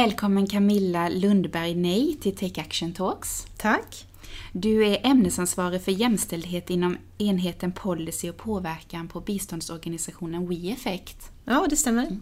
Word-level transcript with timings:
Välkommen 0.00 0.46
Camilla 0.46 1.08
Lundberg 1.08 1.74
Nej 1.74 2.16
till 2.20 2.36
Take 2.36 2.60
Action 2.60 2.92
Talks. 2.92 3.46
Tack. 3.56 4.06
Du 4.52 4.86
är 4.86 5.06
ämnesansvarig 5.06 5.82
för 5.82 5.92
jämställdhet 5.92 6.70
inom 6.70 6.96
enheten 7.18 7.72
policy 7.72 8.30
och 8.30 8.36
påverkan 8.36 9.08
på 9.08 9.20
biståndsorganisationen 9.20 10.48
WeEffect. 10.48 11.30
Ja, 11.44 11.66
det 11.70 11.76
stämmer. 11.76 12.18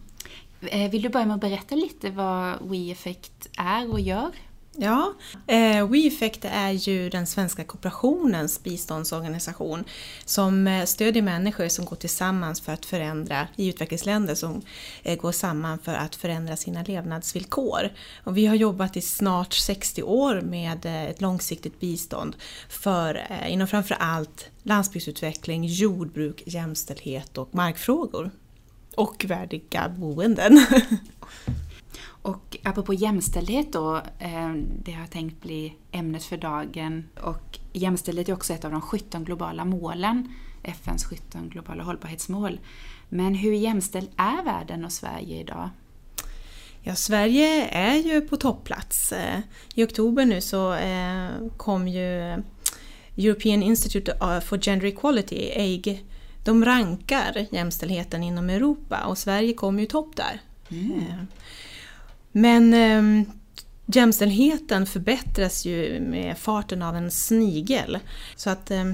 Eh, 0.61 0.91
Vill 0.91 1.03
du 1.03 1.09
börja 1.09 1.27
med 1.27 1.35
att 1.35 1.41
berätta 1.41 1.75
lite 1.75 2.11
vad 2.11 2.69
WeEffect 2.71 3.49
är 3.57 3.93
och 3.93 4.01
gör? 4.01 4.31
Ja, 4.81 5.15
eh, 5.47 5.89
WeEffect 5.89 6.45
är 6.45 6.71
ju 6.71 7.11
den 7.11 7.27
svenska 7.27 7.65
kooperationens 7.65 8.63
biståndsorganisation 8.63 9.85
som 10.25 10.67
eh, 10.67 10.85
stödjer 10.85 11.23
människor 11.23 11.69
som 11.69 11.85
går 11.85 11.97
tillsammans 11.97 12.61
för 12.61 12.73
att 12.73 12.87
förändra, 12.87 13.49
i 13.57 13.69
utvecklingsländer 13.69 14.35
som 14.35 14.63
eh, 15.03 15.19
går 15.19 15.33
samman 15.33 15.79
för 15.79 15.95
att 15.95 16.17
förändra 16.17 16.57
sina 16.57 16.83
levnadsvillkor. 16.83 17.91
Och 18.25 18.37
vi 18.37 18.47
har 18.47 18.55
jobbat 18.55 18.97
i 18.97 19.01
snart 19.01 19.53
60 19.53 20.03
år 20.03 20.41
med 20.41 20.87
eh, 20.87 21.05
ett 21.05 21.21
långsiktigt 21.21 21.81
bistånd 21.81 22.37
för, 22.69 23.27
eh, 23.31 23.53
inom 23.53 23.69
framför 23.69 23.97
allt 24.01 24.51
landsbygdsutveckling, 24.63 25.65
jordbruk, 25.65 26.43
jämställdhet 26.47 27.39
och 27.39 27.55
markfrågor. 27.55 28.31
Och 28.95 29.25
värdiga 29.29 29.89
boenden. 29.89 30.67
Och 32.61 32.67
apropå 32.67 32.95
jämställdhet 32.95 33.73
då, 33.73 33.97
eh, 34.19 34.53
det 34.85 34.93
har 34.93 35.07
tänkt 35.07 35.43
bli 35.43 35.75
ämnet 35.93 36.25
för 36.25 36.37
dagen. 36.37 37.09
Och 37.23 37.59
jämställdhet 37.73 38.29
är 38.29 38.33
också 38.33 38.53
ett 38.53 38.65
av 38.65 38.71
de 38.71 38.81
17 38.81 39.25
globala 39.25 39.65
målen, 39.65 40.35
FNs 40.63 41.05
17 41.05 41.49
globala 41.49 41.83
hållbarhetsmål. 41.83 42.61
Men 43.09 43.35
hur 43.35 43.53
jämställd 43.53 44.09
är 44.17 44.45
världen 44.45 44.85
och 44.85 44.93
Sverige 44.93 45.41
idag? 45.41 45.71
Ja, 46.83 46.95
Sverige 46.95 47.69
är 47.69 47.95
ju 47.95 48.21
på 48.21 48.37
topplats. 48.37 49.13
Eh, 49.13 49.41
I 49.75 49.85
oktober 49.85 50.25
nu 50.25 50.41
så 50.41 50.75
eh, 50.75 51.29
kom 51.57 51.89
ju 51.89 52.43
European 53.17 53.63
Institute 53.63 54.41
for 54.45 54.59
Gender 54.59 54.87
Equality, 54.87 55.37
EIG, 55.37 56.05
de 56.45 56.65
rankar 56.65 57.47
jämställdheten 57.51 58.23
inom 58.23 58.51
Europa 58.51 59.05
och 59.07 59.19
Sverige 59.19 59.53
kom 59.53 59.79
ju 59.79 59.87
topp 59.87 60.17
där. 60.17 60.41
Mm. 60.71 61.27
Men 62.33 62.75
eh, 62.75 63.29
jämställdheten 63.87 64.87
förbättras 64.87 65.65
ju 65.65 66.01
med 66.01 66.39
farten 66.39 66.83
av 66.83 66.97
en 66.97 67.11
snigel. 67.11 67.99
Så 68.37 68.51
att 68.51 68.71
eh, 68.71 68.85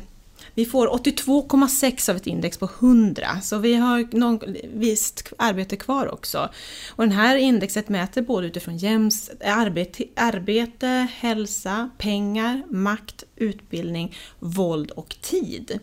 vi 0.54 0.64
får 0.64 0.88
82,6 0.88 2.10
av 2.10 2.16
ett 2.16 2.26
index 2.26 2.58
på 2.58 2.68
100, 2.80 3.40
så 3.42 3.58
vi 3.58 3.74
har 3.74 4.16
någon, 4.16 4.40
visst 4.74 5.32
arbete 5.38 5.76
kvar 5.76 6.12
också. 6.12 6.48
Och 6.88 7.08
det 7.08 7.14
här 7.14 7.36
indexet 7.36 7.88
mäter 7.88 8.22
både 8.22 8.46
utifrån 8.46 8.76
jäms, 8.76 9.30
arbete, 9.44 10.04
arbete, 10.16 11.08
hälsa, 11.16 11.90
pengar, 11.98 12.62
makt, 12.68 13.24
utbildning, 13.36 14.16
våld 14.38 14.90
och 14.90 15.16
tid. 15.20 15.80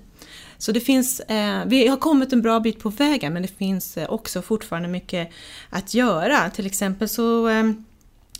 Så 0.61 0.71
det 0.71 0.79
finns, 0.79 1.19
eh, 1.19 1.65
vi 1.65 1.87
har 1.87 1.97
kommit 1.97 2.33
en 2.33 2.41
bra 2.41 2.59
bit 2.59 2.79
på 2.79 2.89
vägen 2.89 3.33
men 3.33 3.41
det 3.41 3.47
finns 3.47 3.97
eh, 3.97 4.09
också 4.09 4.41
fortfarande 4.41 4.89
mycket 4.89 5.29
att 5.69 5.93
göra. 5.93 6.49
Till 6.49 6.65
exempel 6.65 7.09
så 7.09 7.47
eh, 7.47 7.71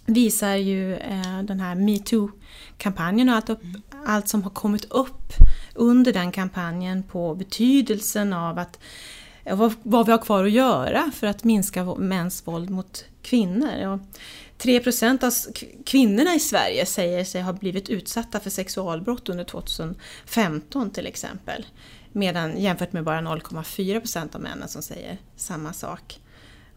visar 0.06 0.56
ju 0.56 0.96
eh, 0.96 1.42
den 1.44 1.60
här 1.60 1.76
metoo-kampanjen 1.76 3.30
och 3.30 3.36
allt, 3.36 3.50
upp, 3.50 3.62
allt 4.06 4.30
som 4.30 4.44
har 4.44 4.50
kommit 4.50 4.86
upp 4.92 5.34
under 5.76 6.14
den 6.14 6.32
kampanjen 6.32 7.04
på 7.04 7.36
betydelsen 7.36 8.34
av 8.34 8.60
att 8.60 8.80
eh, 9.44 9.56
vad, 9.56 9.74
vad 9.84 10.06
vi 10.06 10.12
har 10.12 10.20
kvar 10.20 10.46
att 10.46 10.52
göra 10.52 11.12
för 11.16 11.28
att 11.28 11.44
minska 11.44 11.84
mäns 11.84 12.48
våld 12.48 12.70
mot 12.70 13.06
kvinnor. 13.22 13.88
Och 13.88 14.00
3 14.58 14.82
av 15.22 15.32
kvinnorna 15.86 16.36
i 16.36 16.40
Sverige 16.40 16.86
säger 16.86 17.24
sig 17.24 17.42
ha 17.42 17.54
blivit 17.54 17.90
utsatta 17.90 18.40
för 18.40 18.50
sexualbrott 18.50 19.30
under 19.30 19.44
2015 19.44 20.92
till 20.92 21.08
exempel. 21.08 21.66
Medan 22.12 22.58
jämfört 22.58 22.94
med 22.94 23.04
bara 23.04 23.22
0,4% 23.22 24.36
av 24.36 24.42
männen 24.42 24.68
som 24.68 24.82
säger 24.82 25.18
samma 25.36 25.74
sak. 25.74 26.20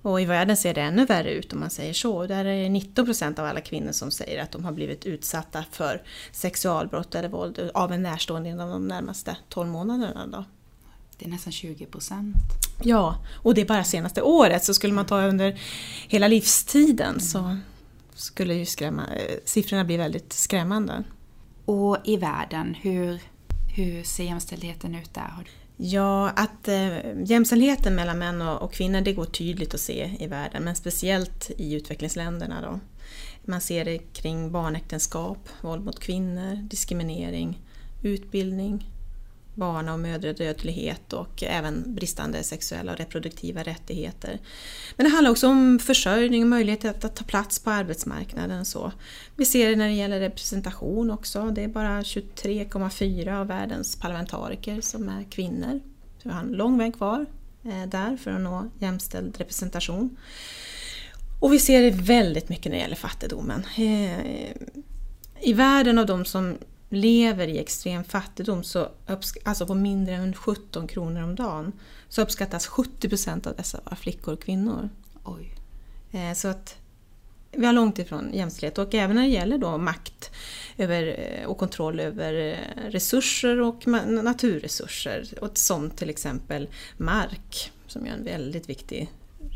Och 0.02 0.20
i 0.20 0.24
världen 0.24 0.56
ser 0.56 0.74
det 0.74 0.80
ännu 0.80 1.06
värre 1.06 1.30
ut 1.30 1.52
om 1.52 1.60
man 1.60 1.70
säger 1.70 1.92
så. 1.92 2.26
Där 2.26 2.44
är 2.44 2.62
det 2.62 2.68
19 2.68 3.06
av 3.38 3.44
alla 3.44 3.60
kvinnor 3.60 3.92
som 3.92 4.10
säger 4.10 4.42
att 4.42 4.52
de 4.52 4.64
har 4.64 4.72
blivit 4.72 5.06
utsatta 5.06 5.64
för 5.70 6.02
sexualbrott 6.32 7.14
eller 7.14 7.28
våld 7.28 7.70
av 7.74 7.92
en 7.92 8.02
närstående 8.02 8.48
inom 8.48 8.70
de 8.70 8.88
närmaste 8.88 9.36
12 9.48 9.68
månaderna. 9.68 10.26
Då. 10.26 10.44
Det 11.18 11.24
är 11.24 11.30
nästan 11.30 11.52
20 11.52 11.86
procent. 11.86 12.36
Ja, 12.82 13.16
och 13.42 13.54
det 13.54 13.60
är 13.60 13.66
bara 13.66 13.84
senaste 13.84 14.22
året. 14.22 14.64
Så 14.64 14.74
skulle 14.74 14.92
man 14.92 15.06
ta 15.06 15.22
under 15.22 15.60
hela 16.08 16.28
livstiden 16.28 17.08
mm. 17.08 17.20
så 17.20 17.56
skulle 18.14 18.54
ju 18.54 18.66
skrämma, 18.66 19.02
eh, 19.06 19.38
siffrorna 19.44 19.84
bli 19.84 19.96
väldigt 19.96 20.32
skrämmande. 20.32 21.04
Och 21.64 21.98
i 22.04 22.16
världen, 22.16 22.74
hur 22.74 23.20
hur 23.74 24.02
ser 24.02 24.24
jämställdheten 24.24 24.94
ut 24.94 25.14
där? 25.14 25.48
Ja, 25.76 26.30
att 26.30 26.68
eh, 26.68 27.24
jämställdheten 27.24 27.94
mellan 27.94 28.18
män 28.18 28.42
och, 28.42 28.62
och, 28.62 28.72
kvinnor 28.72 29.00
det 29.00 29.12
går 29.12 29.24
tydligt 29.24 29.74
att 29.74 29.80
se 29.80 30.16
i 30.20 30.26
världen, 30.26 30.64
men 30.64 30.76
speciellt 30.76 31.50
i 31.56 31.74
utvecklingsländerna. 31.74 32.60
Då. 32.60 32.80
Man 33.44 33.60
ser 33.60 33.84
det 33.84 33.98
kring 33.98 34.52
barnäktenskap, 34.52 35.48
våld 35.60 35.84
mot 35.84 36.00
kvinnor, 36.00 36.56
diskriminering, 36.56 37.62
utbildning, 38.02 38.90
barna 39.54 39.92
och 39.92 39.98
mödradödlighet 40.00 41.12
och 41.12 41.42
även 41.42 41.94
bristande 41.94 42.42
sexuella 42.42 42.92
och 42.92 42.98
reproduktiva 42.98 43.62
rättigheter. 43.62 44.40
Men 44.96 45.04
det 45.04 45.10
handlar 45.10 45.30
också 45.30 45.48
om 45.48 45.78
försörjning 45.78 46.42
och 46.42 46.48
möjlighet 46.48 47.04
att 47.04 47.16
ta 47.16 47.24
plats 47.24 47.58
på 47.58 47.70
arbetsmarknaden. 47.70 48.64
Så. 48.64 48.92
Vi 49.36 49.44
ser 49.44 49.70
det 49.70 49.76
när 49.76 49.88
det 49.88 49.94
gäller 49.94 50.20
representation 50.20 51.10
också. 51.10 51.50
Det 51.50 51.64
är 51.64 51.68
bara 51.68 52.02
23,4 52.02 53.40
av 53.40 53.46
världens 53.46 53.96
parlamentariker 53.96 54.80
som 54.80 55.08
är 55.08 55.24
kvinnor. 55.30 55.80
Så 56.22 56.28
vi 56.28 56.34
har 56.34 56.40
en 56.40 56.52
lång 56.52 56.78
väg 56.78 56.94
kvar 56.94 57.26
eh, 57.64 57.88
där 57.88 58.16
för 58.16 58.30
att 58.30 58.40
nå 58.40 58.70
jämställd 58.78 59.36
representation. 59.38 60.16
Och 61.40 61.52
vi 61.52 61.58
ser 61.58 61.82
det 61.82 61.90
väldigt 61.90 62.48
mycket 62.48 62.64
när 62.64 62.78
det 62.78 62.82
gäller 62.82 62.96
fattigdomen. 62.96 63.66
Eh, 63.76 64.50
I 65.40 65.52
världen 65.52 65.98
av 65.98 66.06
de 66.06 66.24
som 66.24 66.58
lever 66.94 67.48
i 67.48 67.58
extrem 67.58 68.04
fattigdom, 68.04 68.62
så 68.62 68.88
alltså 69.44 69.66
på 69.66 69.74
mindre 69.74 70.14
än 70.14 70.34
17 70.34 70.86
kronor 70.86 71.22
om 71.22 71.34
dagen, 71.34 71.72
så 72.08 72.22
uppskattas 72.22 72.66
70 72.66 73.08
procent 73.08 73.46
av 73.46 73.56
dessa 73.56 73.80
vara 73.84 73.96
flickor 73.96 74.34
och 74.34 74.42
kvinnor. 74.42 74.88
Oj. 75.24 75.54
Eh, 76.12 76.34
så 76.34 76.48
att 76.48 76.76
vi 77.50 77.66
har 77.66 77.72
långt 77.72 77.98
ifrån 77.98 78.30
jämställdhet 78.32 78.78
och 78.78 78.94
även 78.94 79.16
när 79.16 79.22
det 79.22 79.28
gäller 79.28 79.58
då 79.58 79.78
makt 79.78 80.30
över, 80.76 81.16
eh, 81.18 81.46
och 81.46 81.58
kontroll 81.58 82.00
över 82.00 82.34
eh, 82.34 82.90
resurser 82.90 83.60
och 83.60 83.86
naturresurser, 84.06 85.28
som 85.54 85.90
till 85.90 86.10
exempel 86.10 86.68
mark, 86.96 87.72
som 87.86 88.06
är 88.06 88.10
en 88.10 88.24
väldigt 88.24 88.68
viktig 88.68 89.10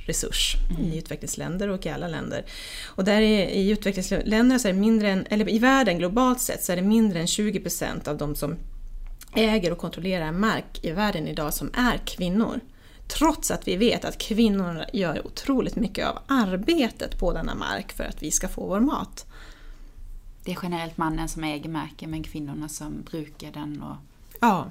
resurs 0.06 0.56
mm. 0.70 0.92
i 0.92 0.98
utvecklingsländer 0.98 1.68
och 1.68 1.86
i 1.86 1.88
alla 1.88 2.08
länder. 2.08 2.44
Och 2.86 3.04
där 3.04 3.20
är, 3.20 3.48
i 3.48 3.70
utvecklingsländerna 3.70 4.58
så 4.58 4.68
är 4.68 4.72
det 4.72 4.78
mindre 4.78 5.10
än, 5.10 5.26
eller 5.30 5.48
i 5.48 5.58
världen 5.58 5.98
globalt 5.98 6.40
sett 6.40 6.64
så 6.64 6.72
är 6.72 6.76
det 6.76 6.82
mindre 6.82 7.20
än 7.20 7.26
20% 7.26 8.08
av 8.08 8.16
de 8.16 8.34
som 8.34 8.56
äger 9.34 9.72
och 9.72 9.78
kontrollerar 9.78 10.32
mark 10.32 10.84
i 10.84 10.90
världen 10.90 11.28
idag 11.28 11.54
som 11.54 11.70
är 11.74 11.98
kvinnor. 11.98 12.60
Trots 13.08 13.50
att 13.50 13.68
vi 13.68 13.76
vet 13.76 14.04
att 14.04 14.18
kvinnorna 14.18 14.86
gör 14.92 15.26
otroligt 15.26 15.76
mycket 15.76 16.06
av 16.06 16.18
arbetet 16.26 17.18
på 17.18 17.32
denna 17.32 17.54
mark 17.54 17.92
för 17.92 18.04
att 18.04 18.22
vi 18.22 18.30
ska 18.30 18.48
få 18.48 18.66
vår 18.66 18.80
mat. 18.80 19.26
Det 20.44 20.52
är 20.52 20.58
generellt 20.62 20.96
mannen 20.96 21.28
som 21.28 21.44
äger 21.44 21.70
marken 21.70 22.10
men 22.10 22.22
kvinnorna 22.22 22.68
som 22.68 23.02
brukar 23.10 23.52
den 23.52 23.82
och 23.82 23.96
ja. 24.40 24.70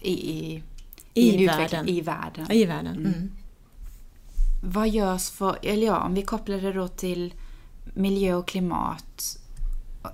i, 0.00 0.12
i, 0.12 0.62
i, 1.14 1.42
i 1.42 1.46
världen. 1.46 1.88
I 1.88 2.00
världen. 2.00 2.50
I 2.50 2.64
världen. 2.64 2.96
Mm. 2.96 3.06
Mm. 3.06 3.30
Vad 4.68 4.88
görs 4.88 5.30
för, 5.30 5.58
eller 5.62 5.86
ja, 5.86 6.00
om 6.00 6.14
vi 6.14 6.22
kopplar 6.22 6.56
det 6.58 6.72
då 6.72 6.88
till 6.88 7.34
miljö 7.94 8.34
och 8.34 8.48
klimat. 8.48 9.38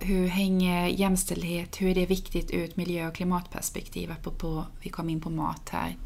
Hur 0.00 0.26
hänger 0.26 0.86
jämställdhet, 0.86 1.80
hur 1.80 1.90
är 1.90 1.94
det 1.94 2.06
viktigt 2.06 2.50
ur 2.50 2.64
ett 2.64 2.76
miljö 2.76 3.08
och 3.08 3.14
klimatperspektiv? 3.14 4.10
Apropå, 4.10 4.64
vi 4.82 4.90
kom 4.90 5.10
in 5.10 5.20
på 5.20 5.30
mat 5.30 5.68
här. 5.68 5.96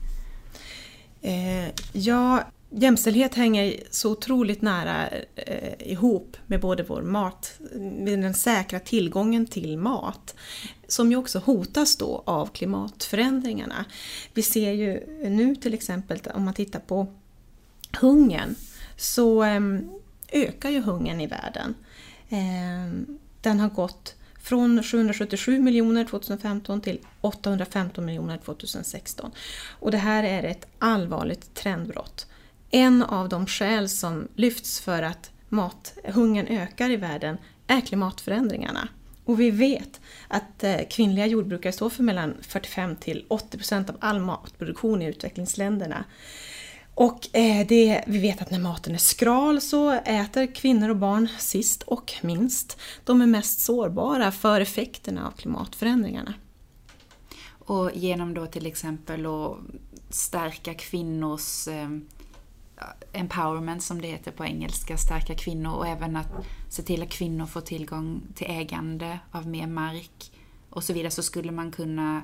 Eh, 1.23 1.71
ja, 1.93 2.45
jämställdhet 2.71 3.35
hänger 3.35 3.75
så 3.91 4.13
otroligt 4.13 4.63
nära 4.63 5.09
eh, 5.37 5.91
ihop 5.93 6.37
med 6.47 6.61
både 6.61 6.83
vår 6.83 7.03
mat, 7.03 7.61
med 7.81 8.23
den 8.23 8.35
säkra 8.35 8.81
tillgången 8.81 9.47
till 9.47 9.79
mat, 9.79 10.35
som 10.89 11.11
ju 11.11 11.17
också 11.17 11.39
hotas 11.39 11.97
då 11.97 12.23
av 12.27 12.47
klimatförändringarna. 12.47 13.85
Vi 14.35 14.43
ser 14.43 14.73
ju 14.73 15.07
nu 15.31 15.57
till 15.57 15.75
exempel 15.75 16.21
om 16.35 16.45
man 16.45 16.55
tittar 16.55 16.81
på 16.81 17.07
hungern 18.01 18.55
så 18.97 19.43
ehm, 19.43 19.91
ökar 20.33 20.71
ju 20.71 20.81
hungern 20.81 21.21
i 21.21 21.27
världen. 21.27 21.75
Ehm, 22.29 23.19
den 23.41 23.61
har 23.61 23.69
gått 23.69 24.15
från 24.43 24.83
777 24.83 25.59
miljoner 25.59 26.05
2015 26.05 26.81
till 26.81 27.01
815 27.21 28.05
miljoner 28.05 28.39
2016. 28.39 29.31
Och 29.81 29.91
det 29.91 29.99
här 29.99 30.25
är 30.25 30.43
ett 30.43 30.67
allvarligt 30.79 31.55
trendbrott. 31.55 32.27
En 32.71 33.03
av 33.03 33.29
de 33.29 33.47
skäl 33.47 33.89
som 33.89 34.29
lyfts 34.35 34.81
för 34.81 35.03
att 35.03 35.31
mathungern 35.49 36.47
ökar 36.47 36.91
i 36.91 36.97
världen 36.97 37.39
är 37.67 37.81
klimatförändringarna. 37.81 38.89
Och 39.25 39.41
vi 39.41 39.51
vet 39.51 40.01
att 40.29 40.65
eh, 40.65 40.77
kvinnliga 40.91 41.27
jordbrukare 41.27 41.73
står 41.73 41.91
för 41.91 42.03
mellan 42.03 42.35
45 42.43 42.97
till 42.97 43.25
80 43.29 43.59
procent 43.59 43.91
av 43.91 43.97
all 44.01 44.21
matproduktion 44.21 45.03
i 45.03 45.07
utvecklingsländerna. 45.07 46.05
Och 46.97 47.37
eh, 47.37 47.67
det, 47.67 48.05
vi 48.07 48.19
vet 48.19 48.43
att 48.43 48.51
när 48.51 48.59
maten 48.59 48.95
är 48.95 48.99
skral 48.99 49.61
så 49.61 49.91
äter 49.91 50.55
kvinnor 50.55 50.89
och 50.89 50.97
barn 50.97 51.29
sist 51.39 51.83
och 51.83 52.13
minst. 52.23 52.79
De 53.05 53.21
är 53.21 53.27
mest 53.27 53.61
sårbara 53.61 54.33
för 54.33 54.61
effekterna 54.61 55.27
av 55.27 55.31
klimatförändringarna. 55.31 56.35
Och 57.49 57.91
genom 57.95 58.35
då 58.35 58.47
till 58.47 58.67
exempel 58.67 59.27
att 59.27 59.57
stärka 60.11 60.75
kvinnors 60.75 61.69
eh, 61.69 61.89
empowerment 63.13 63.83
som 63.83 64.01
det 64.01 64.09
heter 64.09 64.31
på 64.31 64.45
engelska, 64.45 64.97
stärka 64.97 65.35
kvinnor 65.35 65.75
och 65.75 65.87
även 65.87 66.17
att 66.17 66.33
se 66.69 66.83
till 66.83 67.03
att 67.03 67.11
kvinnor 67.11 67.47
får 67.47 67.61
tillgång 67.61 68.23
till 68.35 68.51
ägande 68.51 69.19
av 69.31 69.47
mer 69.47 69.67
mark 69.67 70.33
och 70.71 70.85
så 70.85 70.93
vidare 70.93 71.11
så 71.11 71.23
skulle 71.23 71.53
man 71.53 71.71
kunna 71.71 72.23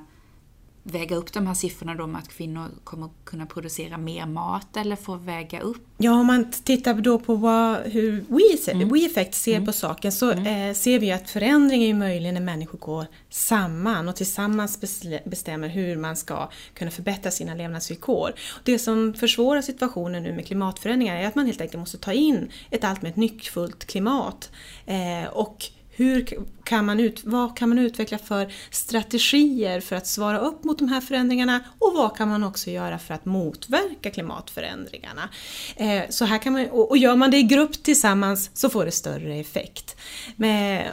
väga 0.83 1.15
upp 1.15 1.33
de 1.33 1.47
här 1.47 1.53
siffrorna 1.53 1.95
då 1.95 2.07
med 2.07 2.19
att 2.21 2.27
kvinnor 2.27 2.69
kommer 2.83 3.09
kunna 3.23 3.45
producera 3.45 3.97
mer 3.97 4.25
mat 4.25 4.77
eller 4.77 4.95
få 4.95 5.15
väga 5.15 5.61
upp? 5.61 5.87
Ja, 5.97 6.11
om 6.11 6.27
man 6.27 6.51
tittar 6.51 6.93
då 6.93 7.19
på 7.19 7.35
vad, 7.35 7.77
hur 7.77 8.11
We, 8.11 8.71
mm. 8.71 8.89
We 8.89 9.05
Effect 9.05 9.33
ser 9.33 9.55
mm. 9.55 9.65
på 9.65 9.71
saken 9.71 10.11
så 10.11 10.31
mm. 10.31 10.69
eh, 10.69 10.73
ser 10.73 10.99
vi 10.99 11.11
att 11.11 11.29
förändring 11.29 11.83
är 11.83 11.93
möjlig 11.93 12.33
när 12.33 12.41
människor 12.41 12.77
går 12.77 13.05
samman 13.29 14.09
och 14.09 14.15
tillsammans 14.15 14.79
bestämmer 15.25 15.67
hur 15.67 15.97
man 15.97 16.15
ska 16.15 16.49
kunna 16.73 16.91
förbättra 16.91 17.31
sina 17.31 17.55
levnadsvillkor. 17.55 18.33
Det 18.63 18.79
som 18.79 19.13
försvårar 19.13 19.61
situationen 19.61 20.23
nu 20.23 20.33
med 20.33 20.45
klimatförändringar 20.47 21.15
är 21.15 21.27
att 21.27 21.35
man 21.35 21.45
helt 21.45 21.61
enkelt 21.61 21.79
måste 21.79 21.97
ta 21.97 22.13
in 22.13 22.51
ett 22.69 22.83
allt 22.83 23.01
mer 23.01 23.13
nyckfullt 23.15 23.85
klimat 23.85 24.51
eh, 24.85 25.29
och 25.33 25.65
hur 25.95 26.27
kan 26.63 26.85
man 26.85 26.99
ut, 26.99 27.23
vad 27.23 27.57
kan 27.57 27.69
man 27.69 27.79
utveckla 27.79 28.17
för 28.17 28.53
strategier 28.69 29.79
för 29.79 29.95
att 29.95 30.07
svara 30.07 30.39
upp 30.39 30.63
mot 30.63 30.79
de 30.79 30.87
här 30.87 31.01
förändringarna 31.01 31.63
och 31.79 31.93
vad 31.93 32.17
kan 32.17 32.29
man 32.29 32.43
också 32.43 32.69
göra 32.69 32.99
för 32.99 33.13
att 33.13 33.25
motverka 33.25 34.11
klimatförändringarna? 34.11 35.29
Eh, 35.75 36.01
så 36.09 36.25
här 36.25 36.37
kan 36.37 36.53
man, 36.53 36.69
och 36.69 36.97
gör 36.97 37.15
man 37.15 37.31
det 37.31 37.37
i 37.37 37.43
grupp 37.43 37.83
tillsammans 37.83 38.51
så 38.53 38.69
får 38.69 38.85
det 38.85 38.91
större 38.91 39.35
effekt. 39.35 39.95
Men, 40.35 40.87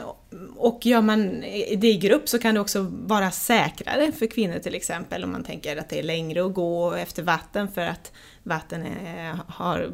och 0.55 0.85
gör 0.85 1.01
man 1.01 1.41
det 1.77 1.87
i 1.87 1.97
grupp 1.97 2.29
så 2.29 2.39
kan 2.39 2.55
det 2.55 2.61
också 2.61 2.87
vara 2.91 3.31
säkrare 3.31 4.11
för 4.11 4.27
kvinnor 4.27 4.59
till 4.59 4.75
exempel 4.75 5.23
om 5.23 5.31
man 5.31 5.43
tänker 5.43 5.77
att 5.77 5.89
det 5.89 5.99
är 5.99 6.03
längre 6.03 6.45
att 6.45 6.53
gå 6.53 6.93
efter 6.93 7.23
vatten 7.23 7.67
för 7.67 7.81
att 7.81 8.11
vatten 8.43 8.85
är, 8.85 9.39
har 9.47 9.91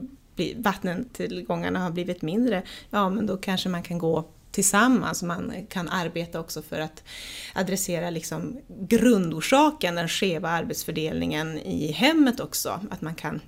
vattentillgångarna 0.55 1.79
har 1.79 1.91
blivit 1.91 2.21
mindre, 2.21 2.63
ja 2.89 3.09
men 3.09 3.25
då 3.25 3.37
kanske 3.37 3.69
man 3.69 3.83
kan 3.83 3.97
gå 3.97 4.25
tillsammans. 4.57 5.23
Man 5.23 5.53
kan 5.69 5.89
arbeta 5.89 6.39
också 6.39 6.61
för 6.61 6.79
att 6.79 7.03
adressera 7.55 8.09
liksom 8.09 8.59
grundorsaken, 8.67 9.95
den 9.95 10.07
skeva 10.07 10.49
arbetsfördelningen 10.49 11.57
i 11.57 11.91
hemmet 11.91 12.39
också. 12.39 12.79
Att 12.89 13.01
man 13.01 13.15
kan 13.15 13.41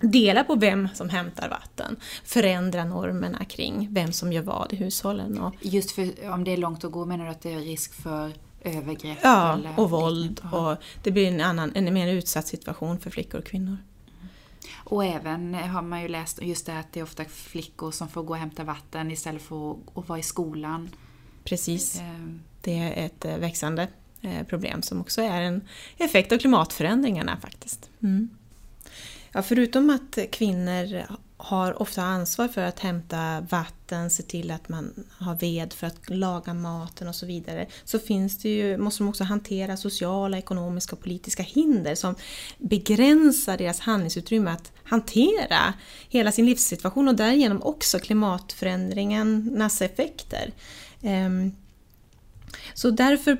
dela 0.00 0.44
på 0.44 0.54
vem 0.54 0.88
som 0.94 1.08
hämtar 1.08 1.48
vatten, 1.48 1.96
förändra 2.24 2.84
normerna 2.84 3.44
kring 3.44 3.88
vem 3.90 4.12
som 4.12 4.32
gör 4.32 4.42
vad 4.42 4.72
i 4.72 4.76
hushållen. 4.76 5.38
Och 5.38 5.54
Just 5.60 5.90
för 5.90 6.30
om 6.30 6.44
det 6.44 6.52
är 6.52 6.56
långt 6.56 6.84
att 6.84 6.92
gå 6.92 7.04
menar 7.04 7.24
du 7.24 7.30
att 7.30 7.42
det 7.42 7.52
är 7.52 7.60
risk 7.60 7.94
för 8.02 8.32
övergrepp? 8.64 9.18
Ja, 9.22 9.58
och 9.76 9.90
våld. 9.90 10.40
Och 10.52 10.76
det 11.02 11.10
blir 11.10 11.28
en, 11.28 11.40
annan, 11.40 11.72
en 11.74 11.94
mer 11.94 12.08
utsatt 12.08 12.46
situation 12.46 12.98
för 12.98 13.10
flickor 13.10 13.40
och 13.40 13.46
kvinnor. 13.46 13.76
Och 14.74 15.04
även 15.04 15.54
har 15.54 15.82
man 15.82 16.02
ju 16.02 16.08
läst 16.08 16.42
just 16.42 16.66
det 16.66 16.78
att 16.78 16.92
det 16.92 17.00
är 17.00 17.04
ofta 17.04 17.24
flickor 17.24 17.90
som 17.90 18.08
får 18.08 18.22
gå 18.22 18.32
och 18.32 18.38
hämta 18.38 18.64
vatten 18.64 19.10
istället 19.10 19.42
för 19.42 19.76
att 19.94 20.08
vara 20.08 20.18
i 20.18 20.22
skolan. 20.22 20.90
Precis. 21.44 22.00
Ehm. 22.00 22.40
Det 22.60 22.78
är 22.78 23.06
ett 23.06 23.24
eh, 23.24 23.36
växande 23.38 23.88
eh, 24.20 24.46
problem 24.46 24.82
som 24.82 25.00
också 25.00 25.22
är 25.22 25.42
en 25.42 25.68
effekt 25.96 26.32
av 26.32 26.38
klimatförändringarna 26.38 27.36
faktiskt. 27.40 27.90
Mm. 28.02 28.30
Ja, 29.32 29.42
förutom 29.42 29.90
att 29.90 30.18
kvinnor 30.32 31.02
har 31.40 31.82
ofta 31.82 32.02
ansvar 32.02 32.48
för 32.48 32.62
att 32.62 32.80
hämta 32.80 33.40
vatten, 33.50 34.10
se 34.10 34.22
till 34.22 34.50
att 34.50 34.68
man 34.68 35.04
har 35.18 35.34
ved 35.34 35.72
för 35.72 35.86
att 35.86 36.10
laga 36.10 36.54
maten 36.54 37.08
och 37.08 37.14
så 37.14 37.26
vidare. 37.26 37.66
Så 37.84 37.98
finns 37.98 38.38
det 38.38 38.48
ju, 38.48 38.78
måste 38.78 39.02
de 39.02 39.08
också 39.08 39.24
hantera 39.24 39.76
sociala, 39.76 40.38
ekonomiska 40.38 40.96
och 40.96 41.02
politiska 41.02 41.42
hinder 41.42 41.94
som 41.94 42.14
begränsar 42.58 43.58
deras 43.58 43.80
handlingsutrymme 43.80 44.50
att 44.50 44.72
hantera 44.84 45.74
hela 46.08 46.32
sin 46.32 46.46
livssituation 46.46 47.08
och 47.08 47.14
därigenom 47.14 47.62
också 47.62 47.98
klimatförändringarnas 47.98 49.82
effekter. 49.82 50.52
Ehm, 51.02 51.52
så 52.74 52.90
därför, 52.90 53.36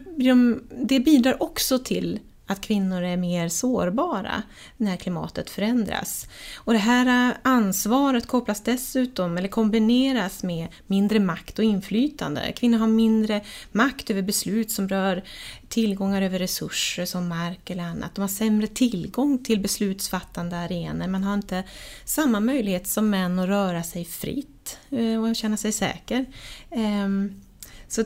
det 0.86 1.00
bidrar 1.00 1.42
också 1.42 1.78
till 1.78 2.20
att 2.48 2.60
kvinnor 2.60 3.02
är 3.02 3.16
mer 3.16 3.48
sårbara 3.48 4.42
när 4.76 4.96
klimatet 4.96 5.50
förändras. 5.50 6.26
Och 6.56 6.72
det 6.72 6.78
här 6.78 7.28
eh, 7.30 7.36
ansvaret 7.42 8.26
kopplas 8.26 8.60
dessutom, 8.60 9.38
eller 9.38 9.48
kombineras 9.48 10.42
med 10.42 10.68
mindre 10.86 11.20
makt 11.20 11.58
och 11.58 11.64
inflytande. 11.64 12.52
Kvinnor 12.56 12.78
har 12.78 12.86
mindre 12.86 13.44
makt 13.72 14.10
över 14.10 14.22
beslut 14.22 14.70
som 14.70 14.88
rör 14.88 15.22
tillgångar 15.68 16.22
över 16.22 16.38
resurser 16.38 17.04
som 17.04 17.28
mark 17.28 17.70
eller 17.70 17.82
annat. 17.82 18.14
De 18.14 18.20
har 18.20 18.28
sämre 18.28 18.66
tillgång 18.66 19.38
till 19.38 19.60
beslutsfattande 19.60 20.56
arenor. 20.56 21.06
Man 21.06 21.24
har 21.24 21.34
inte 21.34 21.64
samma 22.04 22.40
möjlighet 22.40 22.86
som 22.86 23.10
män 23.10 23.38
att 23.38 23.48
röra 23.48 23.82
sig 23.82 24.04
fritt 24.04 24.78
eh, 24.90 25.24
och 25.24 25.36
känna 25.36 25.56
sig 25.56 25.72
säker. 25.72 26.26
Ehm, 26.70 27.40
så 27.88 28.04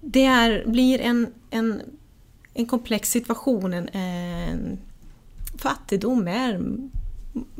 det 0.00 0.24
är, 0.24 0.66
blir 0.66 1.00
en, 1.00 1.32
en 1.50 1.82
en 2.54 2.66
komplex 2.66 3.10
situation. 3.10 3.72
En, 3.72 3.88
en 3.88 4.78
fattigdom 5.58 6.28
är, 6.28 6.78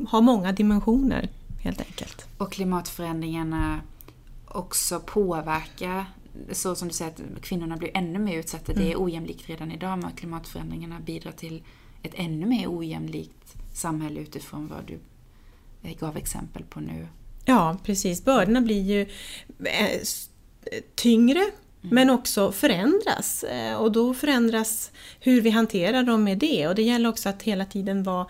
har 0.07 0.21
många 0.21 0.51
dimensioner 0.51 1.29
helt 1.63 1.81
enkelt. 1.81 2.25
Och 2.37 2.51
klimatförändringarna 2.51 3.81
också 4.45 4.99
påverkar 4.99 6.05
så 6.51 6.75
som 6.75 6.87
du 6.87 6.93
säger 6.93 7.11
att 7.11 7.41
kvinnorna 7.41 7.77
blir 7.77 7.91
ännu 7.93 8.19
mer 8.19 8.37
utsatta. 8.37 8.71
Mm. 8.71 8.83
Det 8.83 8.89
är 8.89 8.95
mm. 8.95 9.03
ojämlikt 9.05 9.49
redan 9.49 9.71
idag 9.71 9.99
men 9.99 10.11
klimatförändringarna 10.11 10.99
bidrar 10.99 11.31
till 11.31 11.63
ett 12.03 12.13
ännu 12.15 12.45
mer 12.45 12.67
ojämlikt 12.67 13.55
samhälle 13.73 14.19
utifrån 14.19 14.67
vad 14.67 14.85
du 14.87 14.99
gav 15.99 16.17
exempel 16.17 16.63
på 16.63 16.79
nu. 16.79 17.07
Ja 17.45 17.77
precis, 17.83 18.25
bördorna 18.25 18.61
blir 18.61 18.81
ju 18.81 19.01
eh, 19.63 20.01
tyngre 20.95 21.51
men 21.91 22.09
också 22.09 22.51
förändras. 22.51 23.43
Eh, 23.43 23.75
och 23.75 23.91
då 23.91 24.13
förändras 24.13 24.91
hur 25.19 25.41
vi 25.41 25.49
hanterar 25.49 26.03
dem 26.03 26.23
med 26.23 26.37
det. 26.37 26.67
Och 26.67 26.75
det 26.75 26.81
gäller 26.81 27.09
också 27.09 27.29
att 27.29 27.43
hela 27.43 27.65
tiden 27.65 28.03
vara... 28.03 28.27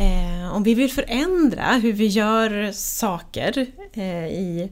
Eh, 0.00 0.54
om 0.56 0.62
vi 0.62 0.74
vill 0.74 0.92
förändra 0.92 1.72
hur 1.72 1.92
vi 1.92 2.06
gör 2.06 2.72
saker 2.72 3.66
eh, 3.92 4.26
i 4.26 4.70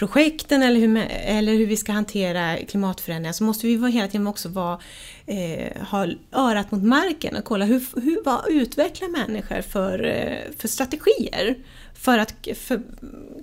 projekten 0.00 0.62
eller 0.62 0.80
hur, 0.80 0.96
eller 1.10 1.52
hur 1.52 1.66
vi 1.66 1.76
ska 1.76 1.92
hantera 1.92 2.56
klimatförändringar 2.56 3.32
så 3.32 3.44
måste 3.44 3.66
vi 3.66 3.90
hela 3.90 4.08
tiden 4.08 4.26
också 4.26 4.48
vara, 4.48 4.80
eh, 5.26 5.82
ha 5.82 6.06
örat 6.32 6.70
mot 6.70 6.82
marken 6.82 7.36
och 7.36 7.44
kolla 7.44 7.64
hur, 7.64 8.00
hur, 8.00 8.24
vad 8.24 8.48
utvecklar 8.48 9.08
människor 9.08 9.60
för, 9.62 10.04
eh, 10.04 10.56
för 10.58 10.68
strategier 10.68 11.56
för 11.94 12.18
att 12.18 12.34
för, 12.54 12.82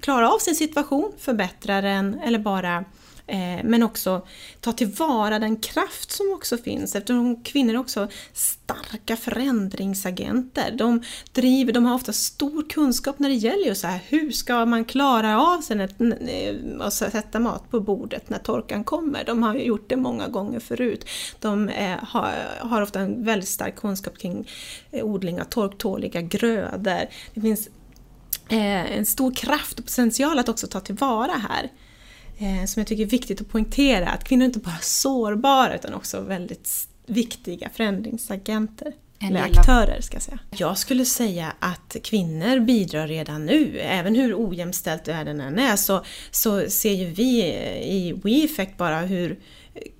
klara 0.01 0.31
av 0.31 0.39
sin 0.39 0.55
situation, 0.55 1.11
förbättra 1.17 1.81
den 1.81 2.19
eller 2.19 2.39
bara 2.39 2.85
Eh, 3.27 3.63
men 3.63 3.83
också 3.83 4.25
ta 4.61 4.71
tillvara 4.71 5.39
den 5.39 5.55
kraft 5.55 6.11
som 6.11 6.33
också 6.35 6.57
finns 6.57 6.95
eftersom 6.95 7.43
kvinnor 7.43 7.73
är 7.73 7.77
också 7.77 8.07
starka 8.33 9.17
förändringsagenter. 9.17 10.71
De, 10.71 11.03
driver, 11.31 11.73
de 11.73 11.85
har 11.85 11.95
ofta 11.95 12.13
stor 12.13 12.69
kunskap 12.69 13.19
när 13.19 13.29
det 13.29 13.35
gäller 13.35 13.73
så 13.73 13.87
här, 13.87 13.99
hur 14.07 14.31
ska 14.31 14.65
man 14.65 14.85
klara 14.85 15.41
av 15.41 15.61
sig 15.61 15.83
att 15.83 16.01
eh, 16.01 16.89
sätta 16.89 17.39
mat 17.39 17.71
på 17.71 17.79
bordet 17.79 18.29
när 18.29 18.39
torkan 18.39 18.83
kommer. 18.83 19.23
De 19.25 19.43
har 19.43 19.55
gjort 19.55 19.89
det 19.89 19.95
många 19.95 20.27
gånger 20.27 20.59
förut. 20.59 21.05
De 21.39 21.69
eh, 21.69 21.97
har, 22.01 22.33
har 22.59 22.81
ofta 22.81 22.99
en 22.99 23.23
väldigt 23.23 23.49
stark 23.49 23.75
kunskap 23.75 24.17
kring 24.17 24.47
odling 24.91 25.41
av 25.41 25.45
torktåliga 25.45 26.21
grödor. 26.21 27.07
Det 27.33 27.41
finns 27.41 27.69
en 28.49 29.05
stor 29.05 29.31
kraft 29.31 29.79
och 29.79 29.85
potential 29.85 30.39
att 30.39 30.49
också 30.49 30.67
ta 30.67 30.79
tillvara 30.79 31.31
här 31.31 31.71
som 32.67 32.79
jag 32.79 32.87
tycker 32.87 33.03
är 33.03 33.07
viktigt 33.07 33.41
att 33.41 33.49
poängtera, 33.49 34.09
att 34.09 34.23
kvinnor 34.23 34.43
är 34.43 34.45
inte 34.45 34.59
bara 34.59 34.79
sårbara 34.81 35.75
utan 35.75 35.93
också 35.93 36.21
väldigt 36.21 36.87
viktiga 37.05 37.69
förändringsagenter. 37.73 38.93
Eller 39.19 39.41
aktörer 39.41 40.01
ska 40.01 40.15
jag 40.15 40.21
säga. 40.21 40.39
Jag 40.51 40.77
skulle 40.77 41.05
säga 41.05 41.53
att 41.59 41.95
kvinnor 42.03 42.59
bidrar 42.59 43.07
redan 43.07 43.45
nu. 43.45 43.79
Även 43.79 44.15
hur 44.15 44.49
ojämställt 44.49 45.07
världen 45.07 45.41
än 45.41 45.59
är 45.59 45.75
så, 45.75 46.03
så 46.31 46.69
ser 46.69 46.93
ju 46.93 47.05
vi 47.05 47.43
i 47.83 48.13
WeEffect 48.23 48.77
bara 48.77 48.99
hur 48.99 49.39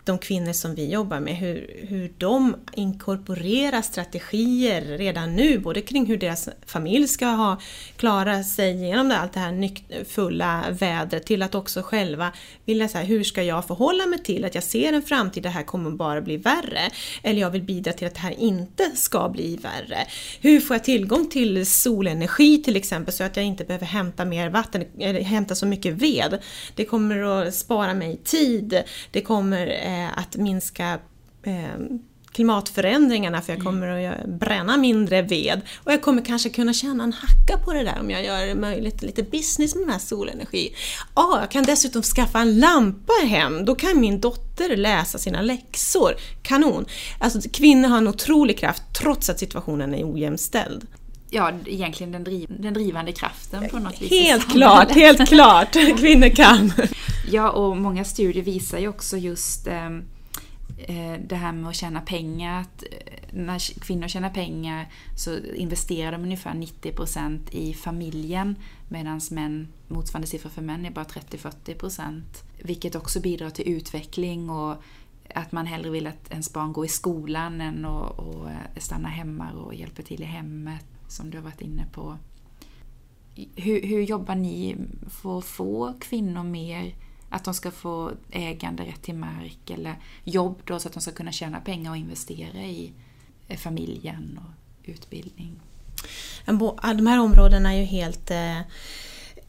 de 0.08 0.18
kvinnor 0.18 0.54
som 0.54 0.76
vi 0.76 0.92
jobbar 0.92 1.20
med, 1.20 1.36
hur, 1.36 1.86
hur 1.90 2.14
de 2.18 2.56
inkorporerar 2.74 3.82
strategier 3.82 4.82
redan 4.82 5.36
nu, 5.36 5.60
både 5.60 5.82
kring 5.82 6.06
hur 6.06 6.18
deras 6.18 6.50
familj 6.66 7.08
ska 7.08 7.26
ha, 7.26 7.60
klara 7.98 8.44
sig 8.44 8.88
genom 8.88 9.12
allt 9.12 9.34
det 9.34 9.40
här 9.40 9.70
fulla 10.06 10.64
vädret, 10.72 11.26
till 11.26 11.42
att 11.42 11.56
också 11.56 11.82
själva 11.82 12.32
vilja 12.66 12.88
säga 12.88 13.04
hur 13.04 13.24
ska 13.24 13.44
jag 13.44 13.68
förhålla 13.68 14.06
mig 14.06 14.24
till 14.24 14.46
att 14.46 14.56
jag 14.56 14.64
ser 14.64 14.94
en 14.94 15.02
framtid 15.02 15.44
där 15.44 15.50
det 15.50 15.54
här 15.54 15.64
kommer 15.64 15.92
bara 15.92 16.22
bli 16.22 16.38
värre, 16.38 16.90
eller 17.24 17.42
jag 17.42 17.50
vill 17.50 17.64
bidra 17.64 17.94
till 17.94 18.08
att 18.08 18.14
det 18.14 18.20
här 18.20 18.40
inte 18.40 18.92
ska 18.96 19.30
bli 19.30 19.56
värre. 19.56 20.08
Hur 20.42 20.60
får 20.60 20.76
jag 20.76 20.84
tillgång 20.84 21.30
till 21.30 21.66
solenergi 21.66 22.64
till 22.64 22.76
exempel 22.76 23.14
så 23.14 23.24
att 23.24 23.36
jag 23.36 23.46
inte 23.46 23.64
behöver 23.64 23.86
hämta 23.86 24.26
mer 24.26 24.50
vatten, 24.50 24.86
eller 25.00 25.22
hämta 25.22 25.56
så 25.56 25.66
mycket 25.66 25.94
ved. 25.94 26.40
Det 26.76 26.86
kommer 26.86 27.24
att 27.24 27.56
spara 27.56 27.94
mig 27.94 28.18
tid, 28.24 28.84
det 29.12 29.22
kommer 29.22 29.68
eh, 29.68 29.97
att 30.06 30.36
minska 30.36 31.00
eh, 31.44 31.78
klimatförändringarna 32.32 33.42
för 33.42 33.54
jag 33.54 33.60
mm. 33.60 33.74
kommer 33.74 34.08
att 34.08 34.26
bränna 34.26 34.78
mindre 34.78 35.22
ved 35.22 35.62
och 35.84 35.92
jag 35.92 36.02
kommer 36.02 36.26
kanske 36.26 36.50
kunna 36.50 36.74
tjäna 36.74 37.04
en 37.04 37.14
hacka 37.14 37.58
på 37.66 37.74
det 37.74 37.84
där 37.84 38.00
om 38.00 38.12
jag 38.12 38.26
gör 38.26 38.48
det 38.48 38.56
möjligt 38.56 39.02
lite 39.02 39.24
business 39.24 39.76
med 39.76 39.84
den 39.84 39.92
här 39.92 40.00
solenergi. 40.00 40.76
Ja, 41.16 41.40
jag 41.40 41.52
kan 41.52 41.64
dessutom 41.64 42.02
skaffa 42.02 42.40
en 42.40 42.60
lampa 42.60 43.14
hem, 43.26 43.66
då 43.66 43.76
kan 43.76 44.00
min 44.00 44.22
dotter 44.22 44.76
läsa 44.76 45.18
sina 45.18 45.42
läxor. 45.42 46.12
Kanon! 46.42 46.86
Alltså 47.20 47.50
kvinnor 47.54 47.90
har 47.90 47.98
en 47.98 48.08
otrolig 48.08 48.60
kraft 48.60 48.84
trots 49.02 49.30
att 49.30 49.40
situationen 49.40 49.94
är 49.94 50.14
ojämställd 50.14 50.88
ja, 51.30 51.52
egentligen 51.66 52.12
den, 52.12 52.24
driv, 52.24 52.56
den 52.60 52.74
drivande 52.74 53.12
kraften 53.12 53.70
på 53.70 53.80
något 53.80 54.02
vis. 54.02 54.10
Helt 54.10 54.52
klart, 54.52 54.92
helt 54.92 55.30
klart! 55.30 55.72
Kvinnor 56.00 56.30
kan! 56.30 56.74
Ja, 57.32 57.50
och 57.50 57.78
många 57.78 58.04
studier 58.04 58.44
visar 58.44 58.78
ju 58.80 58.88
också 58.88 59.18
just 59.18 59.68
ehm, 59.68 60.04
eh, 60.78 61.14
det 61.28 61.36
här 61.36 61.52
med 61.52 61.70
att 61.70 61.76
tjäna 61.76 62.02
pengar. 62.02 62.62
Att 62.62 62.84
eh, 62.84 63.14
när 63.32 63.80
kvinnor 63.80 64.08
tjänar 64.08 64.30
pengar 64.30 64.88
så 65.16 65.38
investerar 65.56 66.12
de 66.12 66.24
ungefär 66.24 66.52
90% 66.52 67.40
i 67.52 67.74
familjen 67.74 68.56
medan 68.88 69.22
män, 69.32 69.68
motsvarande 69.88 70.28
siffror 70.28 70.50
för 70.50 70.62
män 70.62 70.86
är 70.86 70.92
bara 70.92 71.06
30-40%. 71.06 72.22
Vilket 72.62 72.96
också 72.96 73.20
bidrar 73.20 73.50
till 73.50 73.70
utveckling 73.70 74.50
och 74.50 74.84
att 75.36 75.52
man 75.52 75.66
hellre 75.66 75.90
vill 75.90 76.08
att 76.08 76.32
ens 76.32 76.54
barn 76.54 76.74
går 76.74 76.86
i 76.86 76.90
skolan 76.90 77.62
än 77.62 77.86
att 77.86 78.20
och 78.20 78.50
eh, 78.50 78.58
stanna 78.78 79.10
hemma 79.10 79.52
och 79.52 79.76
hjälper 79.76 80.04
till 80.04 80.22
i 80.22 80.26
hemmet 80.26 80.86
som 81.08 81.30
du 81.30 81.38
har 81.38 81.44
varit 81.44 81.62
inne 81.62 81.86
på. 81.94 82.18
Hur, 83.56 83.82
hur 83.82 84.02
jobbar 84.02 84.36
ni 84.36 84.76
för 85.10 85.40
att 85.40 85.46
få 85.46 85.94
kvinnor 86.00 86.44
mer 86.44 86.96
att 87.30 87.44
de 87.44 87.54
ska 87.54 87.72
få 87.72 88.12
äganderätt 88.32 89.02
till 89.02 89.16
mark 89.16 89.70
eller 89.70 89.96
jobb 90.24 90.62
då 90.66 90.80
så 90.80 90.88
att 90.88 90.94
de 90.94 91.02
ska 91.02 91.12
kunna 91.12 91.32
tjäna 91.32 91.60
pengar 91.60 91.92
och 91.92 91.98
investera 91.98 92.64
i 92.64 92.92
eh, 93.48 93.58
familjen 93.58 94.40
och 94.44 94.90
utbildning? 94.90 95.60
De 96.46 97.08
här 97.08 97.20
områdena 97.20 97.74
är 97.74 97.78
ju 97.78 97.86
helt 97.86 98.32
eh, 98.32 98.60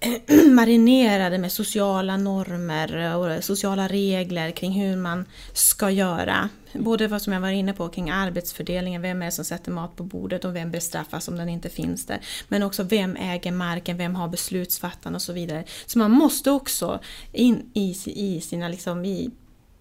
marinerade 0.51 1.39
med 1.39 1.53
sociala 1.53 2.17
normer 2.17 3.17
och 3.17 3.45
sociala 3.45 3.89
regler 3.89 4.51
kring 4.51 4.73
hur 4.73 4.97
man 4.97 5.25
ska 5.53 5.91
göra. 5.91 6.49
Både 6.73 7.09
vad 7.09 7.23
som 7.23 7.33
jag 7.33 7.41
var 7.41 7.49
inne 7.49 7.73
på 7.73 7.89
kring 7.89 8.11
arbetsfördelningen, 8.11 9.03
vem 9.03 9.23
är 9.23 9.27
det 9.27 9.33
som 9.33 9.45
sätter 9.45 9.73
mat 9.73 9.97
på 9.97 10.03
bordet 10.03 10.45
och 10.45 10.57
vem 10.57 10.71
bestraffas 10.71 11.29
om 11.29 11.37
den 11.37 11.49
inte 11.49 11.69
finns 11.69 12.07
där. 12.07 12.21
Men 12.49 12.63
också 12.63 12.83
vem 12.83 13.17
äger 13.17 13.53
marken, 13.53 13.97
vem 13.97 14.15
har 14.15 14.29
beslutsfattande 14.29 15.17
och 15.17 15.23
så 15.23 15.33
vidare. 15.33 15.65
Så 15.87 15.99
man 15.99 16.11
måste 16.11 16.51
också 16.51 17.01
in 17.33 17.71
i, 17.75 17.97
i, 18.07 18.41
sina, 18.41 18.69
liksom, 18.69 19.05
i 19.05 19.31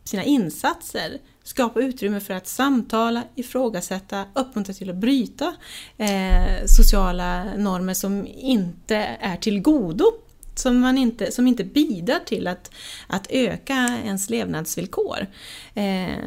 sina 0.03 0.23
insatser 0.23 1.17
skapa 1.47 1.81
utrymme 1.81 2.19
för 2.19 2.33
att 2.33 2.47
samtala, 2.47 3.23
ifrågasätta, 3.35 4.25
uppmuntra 4.33 4.73
till 4.73 4.89
att 4.89 4.95
bryta 4.95 5.53
eh, 5.97 6.65
sociala 6.65 7.43
normer 7.57 7.93
som 7.93 8.27
inte 8.27 8.95
är 9.19 9.37
till 9.37 9.61
godo 9.61 10.11
som, 10.55 10.79
man 10.79 10.97
inte, 10.97 11.31
som 11.31 11.47
inte 11.47 11.63
bidrar 11.63 12.19
till 12.19 12.47
att, 12.47 12.71
att 13.07 13.27
öka 13.29 13.99
ens 14.03 14.29
levnadsvillkor 14.29 15.27
eh, 15.73 16.17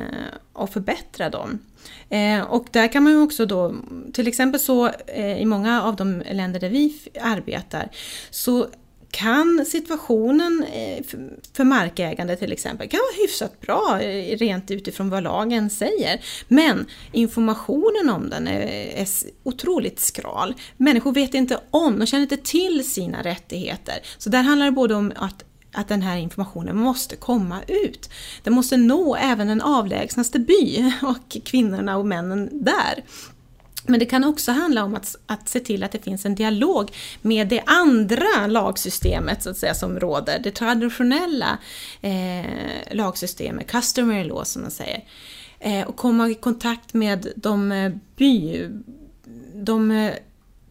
och 0.53 0.71
förbättra 0.71 1.31
dem. 1.31 1.59
Eh, 2.09 2.41
och 2.41 2.67
där 2.71 2.93
kan 2.93 3.03
man 3.03 3.12
ju 3.12 3.23
också 3.23 3.47
då, 3.47 3.75
till 4.12 4.29
exempel 4.29 4.61
så 4.61 4.91
eh, 5.07 5.41
i 5.41 5.45
många 5.45 5.83
av 5.83 5.97
de 5.97 6.23
länder 6.31 6.61
där 6.61 6.71
vi 6.71 6.99
arbetar, 7.21 7.89
så 8.31 8.67
kan 9.11 9.67
situationen 9.67 10.64
eh, 10.73 11.05
för 11.52 11.64
markägande 11.64 12.37
till 12.37 12.52
exempel 12.52 12.88
kan 12.88 12.99
vara 12.99 13.26
hyfsat 13.26 13.61
bra 13.61 14.00
eh, 14.00 14.37
rent 14.37 14.71
utifrån 14.71 15.11
vad 15.11 15.23
lagen 15.23 15.71
säger. 15.71 16.21
Men 16.49 16.87
informationen 17.12 18.11
om 18.11 18.31
den 18.31 18.49
är 18.49 19.07
otroligt 19.43 20.00
skral. 20.00 20.55
Människor 20.76 21.12
vet 21.12 21.35
inte 21.35 21.61
om, 21.71 21.99
de 21.99 22.07
känner 22.07 22.23
inte 22.23 22.37
till 22.37 22.90
sina 22.90 23.23
rättigheter. 23.23 23.99
Så 24.19 24.31
där 24.31 24.43
handlar 24.43 24.67
det 24.67 24.73
både 24.73 24.95
om 24.95 25.12
att 25.17 25.45
att 25.73 25.88
den 25.88 26.02
här 26.02 26.17
informationen 26.17 26.76
måste 26.76 27.17
komma 27.17 27.62
ut. 27.69 28.11
Den 28.43 28.52
måste 28.52 28.76
nå 28.76 29.17
även 29.17 29.47
den 29.47 29.61
avlägsnaste 29.61 30.38
by 30.38 30.93
och 31.02 31.45
kvinnorna 31.45 31.97
och 31.97 32.07
männen 32.07 32.49
där. 32.52 33.05
Men 33.91 34.01
det 34.01 34.07
kan 34.07 34.25
också 34.25 34.53
handla 34.53 34.85
om 34.85 34.95
att, 34.95 35.17
att 35.27 35.49
se 35.49 35.61
till 35.61 35.83
att 35.83 35.93
det 35.93 36.05
finns 36.05 36.27
en 36.27 36.35
dialog 36.35 36.91
med 37.23 37.49
det 37.49 37.63
andra 37.67 38.47
lagsystemet 38.47 39.43
så 39.43 39.51
att 39.51 39.57
säga, 39.57 39.75
som 39.75 40.01
råder, 40.01 40.39
det 40.39 40.51
traditionella 40.51 41.59
eh, 42.01 42.45
lagsystemet, 42.91 43.67
customary 43.67 44.25
law 44.25 44.45
som 44.45 44.63
man 44.63 44.71
säger. 44.71 45.05
Eh, 45.59 45.89
och 45.89 45.97
komma 45.97 46.29
i 46.29 46.35
kontakt 46.35 46.95
med 46.95 47.27
de, 47.37 47.73
eh, 47.73 47.93
by, 48.17 48.69
de 49.55 49.91
eh, 49.91 50.13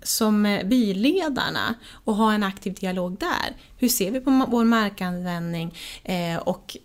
som 0.03 0.45
eh, 0.45 0.67
byledarna 0.67 1.75
och 1.91 2.15
ha 2.15 2.33
en 2.33 2.43
aktiv 2.43 2.73
dialog 2.73 3.17
där. 3.19 3.55
Hur 3.77 3.89
ser 3.89 4.11
vi 4.11 4.19
på 4.19 4.45
vår 4.49 4.63
markanvändning 4.63 5.77
eh, 6.03 6.37
och 6.37 6.77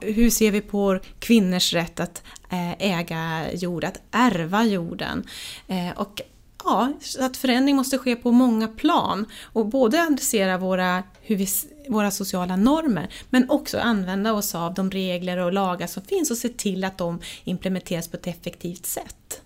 hur 0.00 0.30
ser 0.30 0.50
vi 0.50 0.60
på 0.60 0.98
kvinnors 1.18 1.72
rätt 1.72 2.00
att 2.00 2.22
eh, 2.50 2.72
äga 2.72 3.52
jord, 3.52 3.84
att 3.84 4.00
ärva 4.10 4.64
jorden? 4.64 5.26
Eh, 5.68 5.98
och 5.98 6.20
ja, 6.64 6.92
att 7.20 7.36
förändring 7.36 7.76
måste 7.76 7.98
ske 7.98 8.16
på 8.16 8.32
många 8.32 8.68
plan 8.68 9.26
och 9.52 9.66
både 9.66 10.02
adressera 10.02 10.58
våra, 10.58 11.02
hur 11.22 11.36
vi, 11.36 11.46
våra 11.88 12.10
sociala 12.10 12.56
normer 12.56 13.12
men 13.30 13.50
också 13.50 13.78
använda 13.78 14.32
oss 14.32 14.54
av 14.54 14.74
de 14.74 14.90
regler 14.90 15.36
och 15.36 15.52
lagar 15.52 15.86
som 15.86 16.02
finns 16.02 16.30
och 16.30 16.36
se 16.36 16.48
till 16.48 16.84
att 16.84 16.98
de 16.98 17.20
implementeras 17.44 18.08
på 18.08 18.16
ett 18.16 18.26
effektivt 18.26 18.86
sätt. 18.86 19.42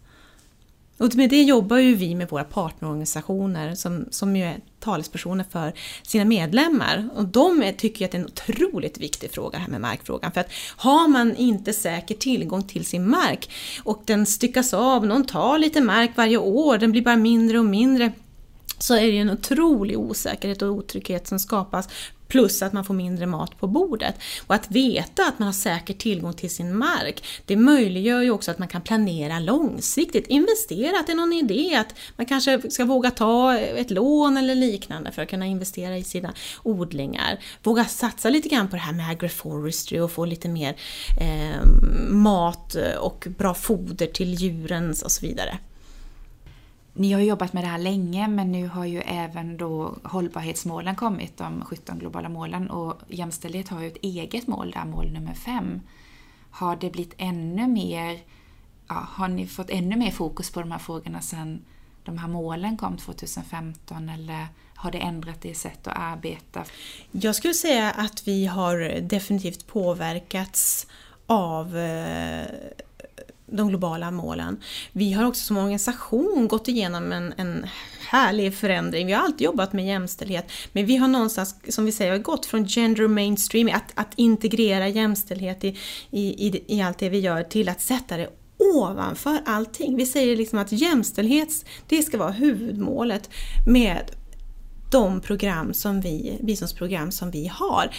Och 0.98 1.14
med 1.14 1.30
det 1.30 1.42
jobbar 1.42 1.78
ju 1.78 1.94
vi 1.94 2.14
med 2.14 2.28
våra 2.28 2.44
partnerorganisationer 2.44 3.74
som, 3.74 4.06
som 4.10 4.36
ju 4.36 4.44
är 4.44 4.60
talespersoner 4.80 5.44
för 5.50 5.72
sina 6.02 6.24
medlemmar. 6.24 7.08
Och 7.14 7.24
de 7.24 7.72
tycker 7.78 8.04
att 8.04 8.10
det 8.10 8.18
är 8.18 8.20
en 8.20 8.26
otroligt 8.26 8.98
viktig 8.98 9.30
fråga 9.30 9.58
här 9.58 9.68
med 9.68 9.80
markfrågan. 9.80 10.32
För 10.32 10.40
att 10.40 10.52
har 10.76 11.08
man 11.08 11.36
inte 11.36 11.72
säker 11.72 12.14
tillgång 12.14 12.62
till 12.62 12.84
sin 12.84 13.10
mark 13.10 13.50
och 13.84 14.02
den 14.04 14.26
styckas 14.26 14.74
av, 14.74 15.06
någon 15.06 15.24
tar 15.24 15.58
lite 15.58 15.80
mark 15.80 16.10
varje 16.14 16.38
år, 16.38 16.78
den 16.78 16.92
blir 16.92 17.02
bara 17.02 17.16
mindre 17.16 17.58
och 17.58 17.64
mindre 17.64 18.12
så 18.78 18.94
är 18.94 19.06
det 19.06 19.18
en 19.18 19.30
otrolig 19.30 19.98
osäkerhet 19.98 20.62
och 20.62 20.68
otrygghet 20.68 21.26
som 21.26 21.38
skapas 21.38 21.88
Plus 22.28 22.62
att 22.62 22.72
man 22.72 22.84
får 22.84 22.94
mindre 22.94 23.26
mat 23.26 23.58
på 23.60 23.66
bordet. 23.66 24.14
Och 24.46 24.54
att 24.54 24.70
veta 24.70 25.26
att 25.26 25.38
man 25.38 25.46
har 25.46 25.52
säker 25.52 25.94
tillgång 25.94 26.32
till 26.32 26.50
sin 26.50 26.76
mark, 26.76 27.24
det 27.46 27.56
möjliggör 27.56 28.22
ju 28.22 28.30
också 28.30 28.50
att 28.50 28.58
man 28.58 28.68
kan 28.68 28.80
planera 28.80 29.38
långsiktigt, 29.38 30.26
investera, 30.26 30.98
att 31.00 31.06
det 31.06 31.12
är 31.12 31.16
någon 31.16 31.32
idé 31.32 31.74
att 31.74 31.94
man 32.16 32.26
kanske 32.26 32.70
ska 32.70 32.84
våga 32.84 33.10
ta 33.10 33.58
ett 33.58 33.90
lån 33.90 34.36
eller 34.36 34.54
liknande 34.54 35.12
för 35.12 35.22
att 35.22 35.30
kunna 35.30 35.46
investera 35.46 35.98
i 35.98 36.04
sina 36.04 36.34
odlingar. 36.62 37.38
Våga 37.62 37.84
satsa 37.84 38.30
lite 38.30 38.48
grann 38.48 38.68
på 38.68 38.76
det 38.76 38.82
här 38.82 38.92
med 38.92 39.10
agroforestry 39.10 40.00
och 40.00 40.12
få 40.12 40.24
lite 40.24 40.48
mer 40.48 40.76
eh, 41.20 41.66
mat 42.08 42.76
och 43.00 43.26
bra 43.38 43.54
foder 43.54 44.06
till 44.06 44.34
djuren 44.34 44.90
och 45.04 45.10
så 45.10 45.26
vidare. 45.26 45.58
Ni 46.96 47.12
har 47.12 47.20
jobbat 47.20 47.52
med 47.52 47.64
det 47.64 47.68
här 47.68 47.78
länge 47.78 48.28
men 48.28 48.52
nu 48.52 48.68
har 48.68 48.84
ju 48.84 49.00
även 49.00 49.56
då 49.56 49.96
hållbarhetsmålen 50.04 50.96
kommit, 50.96 51.36
de 51.36 51.64
17 51.64 51.98
globala 51.98 52.28
målen 52.28 52.70
och 52.70 52.94
jämställdhet 53.08 53.68
har 53.68 53.80
ju 53.80 53.86
ett 53.86 54.02
eget 54.02 54.46
mål 54.46 54.70
där, 54.70 54.84
mål 54.84 55.12
nummer 55.12 55.34
fem. 55.34 55.80
Har 56.50 56.76
det 56.76 56.90
blivit 56.90 57.14
ännu 57.18 57.66
mer, 57.66 58.18
ja, 58.88 59.06
har 59.08 59.28
ni 59.28 59.46
fått 59.46 59.70
ännu 59.70 59.96
mer 59.96 60.10
fokus 60.10 60.50
på 60.50 60.60
de 60.60 60.72
här 60.72 60.78
frågorna 60.78 61.20
sedan 61.20 61.64
de 62.04 62.18
här 62.18 62.28
målen 62.28 62.76
kom 62.76 62.96
2015 62.96 64.08
eller 64.08 64.46
har 64.74 64.90
det 64.90 64.98
ändrat 64.98 65.44
ert 65.44 65.56
sätt 65.56 65.86
att 65.86 65.98
arbeta? 65.98 66.64
Jag 67.10 67.34
skulle 67.34 67.54
säga 67.54 67.90
att 67.90 68.28
vi 68.28 68.46
har 68.46 69.00
definitivt 69.00 69.66
påverkats 69.66 70.86
av 71.26 71.78
eh, 71.78 72.46
de 73.46 73.68
globala 73.68 74.10
målen. 74.10 74.60
Vi 74.92 75.12
har 75.12 75.24
också 75.24 75.44
som 75.44 75.56
organisation 75.56 76.48
gått 76.48 76.68
igenom 76.68 77.12
en, 77.12 77.34
en 77.36 77.66
härlig 78.08 78.54
förändring. 78.54 79.06
Vi 79.06 79.12
har 79.12 79.22
alltid 79.22 79.44
jobbat 79.44 79.72
med 79.72 79.86
jämställdhet, 79.86 80.52
men 80.72 80.86
vi 80.86 80.96
har 80.96 81.08
någonstans, 81.08 81.56
som 81.68 81.84
vi 81.84 81.92
säger, 81.92 82.18
gått 82.18 82.46
från 82.46 82.66
gender 82.66 83.08
mainstreaming, 83.08 83.74
att, 83.74 83.92
att 83.94 84.12
integrera 84.16 84.88
jämställdhet 84.88 85.64
i, 85.64 85.68
i, 86.10 86.46
i, 86.48 86.64
i 86.76 86.82
allt 86.82 86.98
det 86.98 87.08
vi 87.08 87.18
gör, 87.18 87.42
till 87.42 87.68
att 87.68 87.80
sätta 87.80 88.16
det 88.16 88.28
ovanför 88.58 89.38
allting. 89.46 89.96
Vi 89.96 90.06
säger 90.06 90.36
liksom 90.36 90.58
att 90.58 90.72
jämställdhet, 90.72 91.64
det 91.88 92.02
ska 92.02 92.18
vara 92.18 92.30
huvudmålet 92.30 93.30
med 93.66 94.10
de 94.94 95.20
program 95.20 95.74
som 95.74 96.00
vi, 96.00 96.38
biståndsprogram 96.42 97.12
som 97.12 97.30
vi 97.30 97.46
har. 97.46 97.90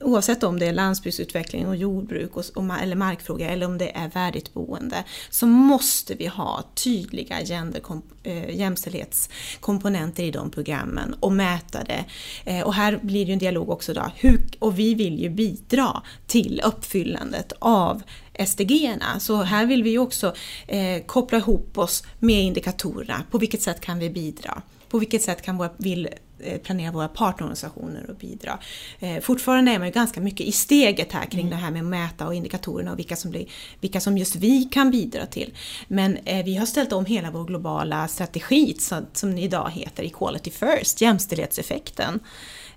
oavsett 0.00 0.42
om 0.42 0.58
det 0.58 0.66
är 0.66 0.72
landsbygdsutveckling 0.72 1.66
och 1.66 1.76
jordbruk 1.76 2.36
och, 2.36 2.44
eller 2.82 2.96
markfråga 2.96 3.48
eller 3.48 3.66
om 3.66 3.78
det 3.78 3.96
är 3.96 4.08
värdigt 4.08 4.54
boende 4.54 5.04
så 5.30 5.46
måste 5.46 6.14
vi 6.14 6.26
ha 6.26 6.64
tydliga 6.74 7.44
gender, 7.44 7.82
äh, 8.22 8.56
jämställdhetskomponenter 8.56 10.22
i 10.22 10.30
de 10.30 10.50
programmen 10.50 11.14
och 11.20 11.32
mäta 11.32 11.84
det. 11.84 12.04
Eh, 12.44 12.66
och 12.66 12.74
här 12.74 12.98
blir 13.02 13.24
det 13.24 13.28
ju 13.28 13.32
en 13.32 13.38
dialog 13.38 13.70
också 13.70 13.94
då. 13.94 14.10
Hur, 14.16 14.40
och 14.58 14.78
vi 14.78 14.94
vill 14.94 15.18
ju 15.18 15.30
bidra 15.30 16.02
till 16.26 16.62
uppfyllandet 16.64 17.52
av 17.58 18.02
SDG-erna. 18.46 19.20
Så 19.20 19.42
här 19.42 19.66
vill 19.66 19.82
vi 19.82 19.98
också 19.98 20.34
eh, 20.66 21.02
koppla 21.06 21.38
ihop 21.38 21.78
oss 21.78 22.04
med 22.18 22.44
indikatorerna. 22.44 23.22
På 23.30 23.38
vilket 23.38 23.62
sätt 23.62 23.80
kan 23.80 23.98
vi 23.98 24.10
bidra? 24.10 24.62
På 24.88 24.98
vilket 24.98 25.22
sätt 25.22 25.42
kan 25.42 25.56
våra, 25.56 25.70
vill 25.76 26.08
eh, 26.38 26.60
planera 26.60 26.92
våra 26.92 27.08
partnerorganisationer 27.08 28.10
och 28.10 28.16
bidra. 28.16 28.58
Eh, 28.98 29.20
fortfarande 29.20 29.72
är 29.72 29.78
man 29.78 29.88
ju 29.88 29.92
ganska 29.92 30.20
mycket 30.20 30.46
i 30.46 30.52
steget 30.52 31.12
här 31.12 31.24
kring 31.24 31.46
mm. 31.46 31.50
det 31.50 31.56
här 31.56 31.70
med 31.70 31.82
att 31.82 31.88
mäta 31.88 32.26
och 32.26 32.34
indikatorerna 32.34 32.92
och 32.92 32.98
vilka 32.98 33.16
som, 33.16 33.30
blir, 33.30 33.46
vilka 33.80 34.00
som 34.00 34.18
just 34.18 34.36
vi 34.36 34.64
kan 34.64 34.90
bidra 34.90 35.26
till. 35.26 35.54
Men 35.88 36.16
eh, 36.16 36.44
vi 36.44 36.56
har 36.56 36.66
ställt 36.66 36.92
om 36.92 37.04
hela 37.04 37.30
vår 37.30 37.44
globala 37.44 38.08
strategi 38.08 38.74
som, 38.78 39.06
som 39.12 39.38
idag 39.38 39.70
heter 39.70 40.02
Equality 40.02 40.50
First, 40.50 41.00
jämställdhetseffekten. 41.00 42.20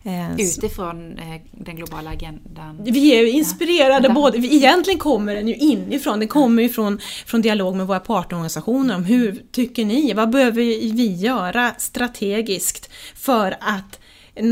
Eh, 0.03 0.41
Utifrån 0.41 1.17
eh, 1.19 1.41
den 1.51 1.75
globala 1.75 2.09
agendan? 2.09 2.83
Vi 2.83 3.15
är 3.15 3.25
inspirerade 3.25 4.07
ja. 4.07 4.13
både, 4.13 4.37
egentligen 4.37 4.99
kommer 4.99 5.35
den 5.35 5.47
ju 5.47 5.55
inifrån, 5.55 6.19
den 6.19 6.27
kommer 6.27 6.63
ju 6.63 6.69
från, 6.69 6.99
från 7.25 7.41
dialog 7.41 7.75
med 7.75 7.87
våra 7.87 7.99
partnerorganisationer 7.99 8.95
om 8.95 9.03
hur 9.03 9.43
tycker 9.51 9.85
ni, 9.85 10.13
vad 10.13 10.29
behöver 10.29 10.61
vi 10.61 11.13
göra 11.15 11.73
strategiskt 11.77 12.89
för 13.15 13.57
att 13.59 13.99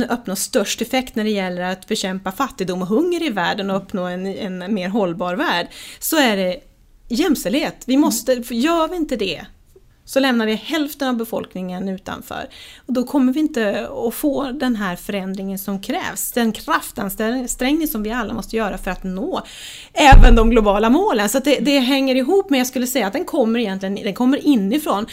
uppnå 0.10 0.36
störst 0.36 0.82
effekt 0.82 1.16
när 1.16 1.24
det 1.24 1.30
gäller 1.30 1.62
att 1.62 1.88
bekämpa 1.88 2.32
fattigdom 2.32 2.82
och 2.82 2.88
hunger 2.88 3.24
i 3.24 3.30
världen 3.30 3.70
och 3.70 3.78
uppnå 3.78 4.04
en, 4.06 4.26
en 4.26 4.74
mer 4.74 4.90
hållbar 4.90 5.36
värld, 5.36 5.68
så 6.00 6.18
är 6.18 6.38
det 6.38 6.60
jämställdhet. 7.08 7.84
Vi 7.86 7.98
måste, 7.98 8.34
gör 8.50 8.88
vi 8.88 8.96
inte 8.96 9.16
det 9.16 9.46
så 10.10 10.20
lämnar 10.20 10.46
vi 10.46 10.56
hälften 10.56 11.08
av 11.08 11.18
befolkningen 11.18 11.90
utanför. 11.90 12.50
Och 12.86 12.94
då 12.94 13.04
kommer 13.04 13.34
vi 13.34 13.40
inte 13.40 13.90
att 14.08 14.14
få 14.14 14.52
den 14.52 14.76
här 14.76 14.96
förändringen 14.96 15.60
som 15.60 15.82
krävs, 15.82 16.32
den 16.32 16.52
kraftansträngning 16.52 17.88
som 17.88 18.04
vi 18.04 18.12
alla 18.12 18.34
måste 18.34 18.56
göra 18.56 18.78
för 18.78 18.92
att 18.92 19.04
nå 19.04 19.42
även 19.94 20.36
de 20.36 20.50
globala 20.50 20.90
målen. 20.90 21.30
Så 21.30 21.40
det, 21.40 21.60
det, 21.60 21.80
hänger 21.80 22.16
ihop, 22.16 22.50
men 22.50 22.60
jag 22.60 22.68
skulle 22.68 22.88
säga 22.88 23.08
att 23.08 23.14
den 23.14 23.26
kommer 23.26 23.60
egentligen 23.60 23.96
den 23.96 24.14
kommer 24.14 24.48
inifrån 24.48 25.06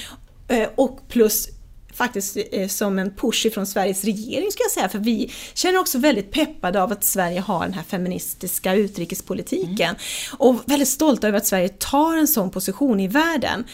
eh, 0.49 0.69
och 0.75 1.01
plus 1.09 1.49
faktiskt 1.95 2.37
eh, 2.53 2.69
som 2.69 2.99
en 2.99 3.15
push 3.15 3.47
ifrån 3.47 3.67
Sveriges 3.67 4.05
regering 4.05 4.53
ska 4.53 4.63
jag 4.63 4.71
säga, 4.71 4.89
för 4.89 4.99
vi 4.99 5.33
känner 5.55 5.79
också 5.79 5.99
väldigt 5.99 6.31
peppade 6.31 6.83
av 6.83 6.93
att 6.93 7.05
Sverige 7.05 7.41
har 7.41 7.61
den 7.65 7.75
här 7.75 7.83
feministiska 7.83 8.75
utrikespolitiken 8.75 9.89
mm. 9.89 9.97
och 10.39 10.63
väldigt 10.67 10.89
stolta 10.89 11.29
över 11.29 11.39
att 11.39 11.47
Sverige 11.47 11.69
tar 11.69 12.17
en 12.17 12.29
sån 12.29 12.51
position 12.51 13.01
i 13.01 13.09
världen 13.09 13.65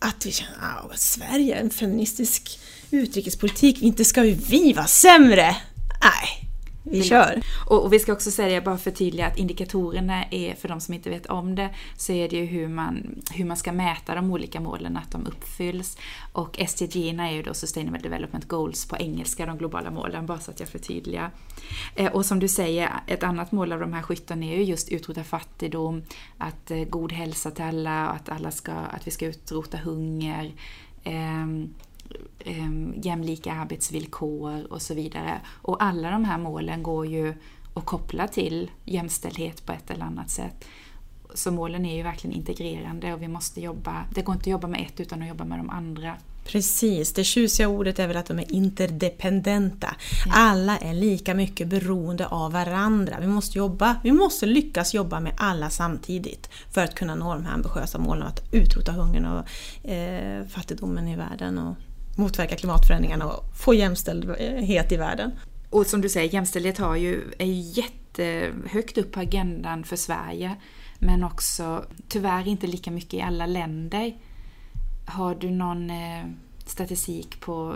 att 0.00 0.26
vi 0.26 0.32
känner 0.32 0.58
ah, 0.60 0.90
att 0.92 1.00
Sverige, 1.00 1.54
en 1.54 1.70
feministisk 1.70 2.60
utrikespolitik, 2.90 3.82
inte 3.82 4.04
ska 4.04 4.24
ju 4.24 4.34
vi 4.34 4.72
vara 4.72 4.86
sämre! 4.86 5.56
Nej, 6.02 6.49
vi 6.82 7.02
kör! 7.02 7.42
Och, 7.66 7.84
och, 7.84 7.92
vi 7.92 7.98
ska 7.98 8.12
också 8.12 8.30
säga, 8.30 8.60
bara 8.60 8.78
förtydliga, 8.78 9.26
att 9.26 9.38
indikatorerna 9.38 10.24
är, 10.30 10.54
för 10.54 10.68
de 10.68 10.80
som 10.80 10.94
inte 10.94 11.10
vet 11.10 11.26
om 11.26 11.54
det, 11.54 11.74
så 11.96 12.12
är 12.12 12.28
det 12.28 12.36
ju 12.36 12.44
hur 12.44 12.68
man, 12.68 13.22
hur 13.32 13.44
man 13.44 13.56
ska 13.56 13.72
mäta 13.72 14.14
de 14.14 14.30
olika 14.30 14.60
målen, 14.60 14.96
att 14.96 15.10
de 15.10 15.26
uppfylls. 15.26 15.98
Och 16.32 16.58
SDG 16.68 17.08
är 17.20 17.30
ju 17.30 17.42
då 17.42 17.54
Sustainable 17.54 18.00
Development 18.00 18.48
Goals 18.48 18.86
på 18.86 18.96
engelska, 18.96 19.46
de 19.46 19.58
globala 19.58 19.90
målen, 19.90 20.26
bara 20.26 20.40
så 20.40 20.50
att 20.50 20.60
jag 20.60 20.68
förtydligar. 20.68 21.30
Eh, 21.94 22.12
och 22.12 22.26
som 22.26 22.38
du 22.38 22.48
säger, 22.48 22.90
ett 23.06 23.22
annat 23.22 23.52
mål 23.52 23.72
av 23.72 23.80
de 23.80 23.92
här 23.92 24.02
17 24.02 24.42
är 24.42 24.56
ju 24.56 24.62
just 24.62 24.88
utrota 24.88 25.24
fattigdom, 25.24 26.02
att 26.38 26.70
eh, 26.70 26.84
god 26.84 27.12
hälsa 27.12 27.50
till 27.50 27.64
alla, 27.64 28.08
att, 28.08 28.28
alla 28.28 28.50
ska, 28.50 28.72
att 28.72 29.06
vi 29.06 29.10
ska 29.10 29.26
utrota 29.26 29.78
hunger, 29.78 30.52
eh, 31.04 31.46
jämlika 33.02 33.52
arbetsvillkor 33.52 34.72
och 34.72 34.82
så 34.82 34.94
vidare. 34.94 35.40
Och 35.62 35.82
alla 35.82 36.10
de 36.10 36.24
här 36.24 36.38
målen 36.38 36.82
går 36.82 37.06
ju 37.06 37.34
att 37.74 37.86
koppla 37.86 38.28
till 38.28 38.70
jämställdhet 38.84 39.66
på 39.66 39.72
ett 39.72 39.90
eller 39.90 40.04
annat 40.04 40.30
sätt. 40.30 40.64
Så 41.34 41.50
målen 41.50 41.86
är 41.86 41.96
ju 41.96 42.02
verkligen 42.02 42.36
integrerande 42.36 43.14
och 43.14 43.22
vi 43.22 43.28
måste 43.28 43.60
jobba, 43.60 44.04
det 44.14 44.22
går 44.22 44.34
inte 44.34 44.42
att 44.42 44.52
jobba 44.52 44.68
med 44.68 44.80
ett 44.80 45.00
utan 45.00 45.22
att 45.22 45.28
jobba 45.28 45.44
med 45.44 45.58
de 45.58 45.70
andra. 45.70 46.16
Precis, 46.44 47.12
det 47.12 47.24
tjusiga 47.24 47.68
ordet 47.68 47.98
är 47.98 48.06
väl 48.06 48.16
att 48.16 48.26
de 48.26 48.38
är 48.38 48.52
interdependenta. 48.52 49.94
Ja. 50.26 50.32
Alla 50.34 50.78
är 50.78 50.94
lika 50.94 51.34
mycket 51.34 51.68
beroende 51.68 52.26
av 52.26 52.52
varandra. 52.52 53.16
Vi 53.20 53.26
måste, 53.26 53.58
jobba, 53.58 53.96
vi 54.02 54.12
måste 54.12 54.46
lyckas 54.46 54.94
jobba 54.94 55.20
med 55.20 55.32
alla 55.36 55.70
samtidigt 55.70 56.50
för 56.70 56.84
att 56.84 56.94
kunna 56.94 57.14
nå 57.14 57.34
de 57.34 57.44
här 57.44 57.54
ambitiösa 57.54 57.98
målen 57.98 58.26
att 58.26 58.42
utrota 58.52 58.92
hungern 58.92 59.24
och 59.24 59.90
eh, 59.90 60.46
fattigdomen 60.46 61.08
i 61.08 61.16
världen 61.16 61.58
och 61.58 61.76
motverka 62.20 62.56
klimatförändringarna 62.56 63.26
och 63.26 63.56
få 63.56 63.74
jämställdhet 63.74 64.92
i 64.92 64.96
världen. 64.96 65.30
Och 65.70 65.86
som 65.86 66.00
du 66.00 66.08
säger, 66.08 66.34
jämställdhet 66.34 66.78
har 66.78 66.96
ju, 66.96 67.22
är 67.38 67.46
ju 67.46 67.82
jättehögt 67.82 68.98
upp 68.98 69.12
på 69.12 69.20
agendan 69.20 69.84
för 69.84 69.96
Sverige 69.96 70.56
men 70.98 71.24
också 71.24 71.84
tyvärr 72.08 72.48
inte 72.48 72.66
lika 72.66 72.90
mycket 72.90 73.14
i 73.14 73.20
alla 73.20 73.46
länder. 73.46 74.16
Har 75.06 75.34
du 75.34 75.50
någon 75.50 75.90
eh, 75.90 76.24
statistik 76.66 77.40
på 77.40 77.74